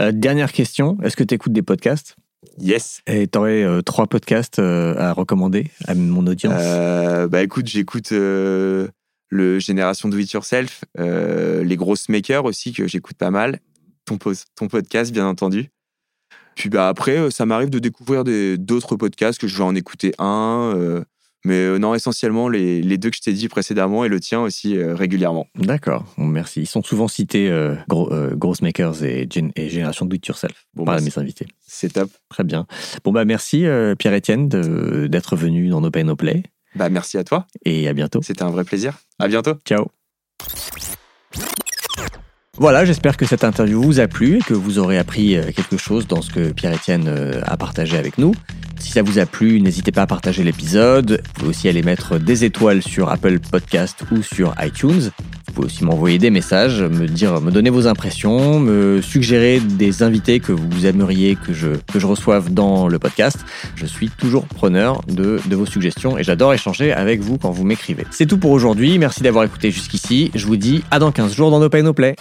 [0.00, 0.98] Euh, dernière question.
[1.02, 2.16] Est-ce que tu écoutes des podcasts?
[2.58, 3.00] Yes.
[3.06, 6.54] Et tu aurais trois podcasts euh, à recommander à mon audience?
[6.58, 8.88] Euh, bah écoute, j'écoute euh,
[9.28, 13.60] le Génération Do It Yourself, euh, les grosses makers aussi, que j'écoute pas mal.
[14.04, 15.70] Ton, podcast, bien entendu.
[16.54, 20.14] Puis bah après, euh, ça m'arrive de découvrir d'autres podcasts que je vais en écouter
[20.18, 20.72] un.
[20.76, 21.04] euh,
[21.46, 24.76] mais non, essentiellement les, les deux que je t'ai dit précédemment et le tien aussi
[24.76, 25.46] euh, régulièrement.
[25.54, 26.62] D'accord, bon, merci.
[26.62, 30.66] Ils sont souvent cités, euh, gros, euh, Gross Makers et, et Génération Do It Yourself,
[30.74, 31.46] Bon, par bah, mes invités.
[31.64, 32.10] C'est top.
[32.28, 32.66] Très bien.
[33.04, 33.64] Bon, bah merci
[33.98, 36.42] Pierre-Etienne d'être venu dans No Pay No Play
[36.76, 37.46] Bah merci à toi.
[37.64, 38.20] et à bientôt.
[38.22, 38.94] C'était un vrai plaisir.
[39.18, 39.54] À bientôt.
[39.64, 39.86] Ciao.
[42.58, 45.76] Voilà, j'espère que cette interview vous a plu et que vous aurez appris euh, quelque
[45.76, 48.32] chose dans ce que Pierre-Etienne euh, a partagé avec nous.
[48.78, 51.22] Si ça vous a plu, n'hésitez pas à partager l'épisode.
[51.26, 55.10] Vous pouvez aussi aller mettre des étoiles sur Apple Podcast ou sur iTunes.
[55.56, 60.02] Vous pouvez aussi m'envoyer des messages, me dire, me donner vos impressions, me suggérer des
[60.02, 63.38] invités que vous aimeriez que je, que je reçoive dans le podcast.
[63.74, 67.64] Je suis toujours preneur de, de vos suggestions et j'adore échanger avec vous quand vous
[67.64, 68.04] m'écrivez.
[68.10, 68.98] C'est tout pour aujourd'hui.
[68.98, 70.30] Merci d'avoir écouté jusqu'ici.
[70.34, 72.16] Je vous dis à dans 15 jours dans No Pay No Play.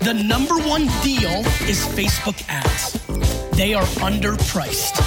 [0.00, 2.98] The number one deal is Facebook ads.
[3.52, 5.00] They are underpriced.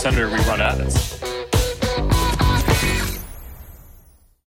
[0.00, 1.25] Senator, we run ads.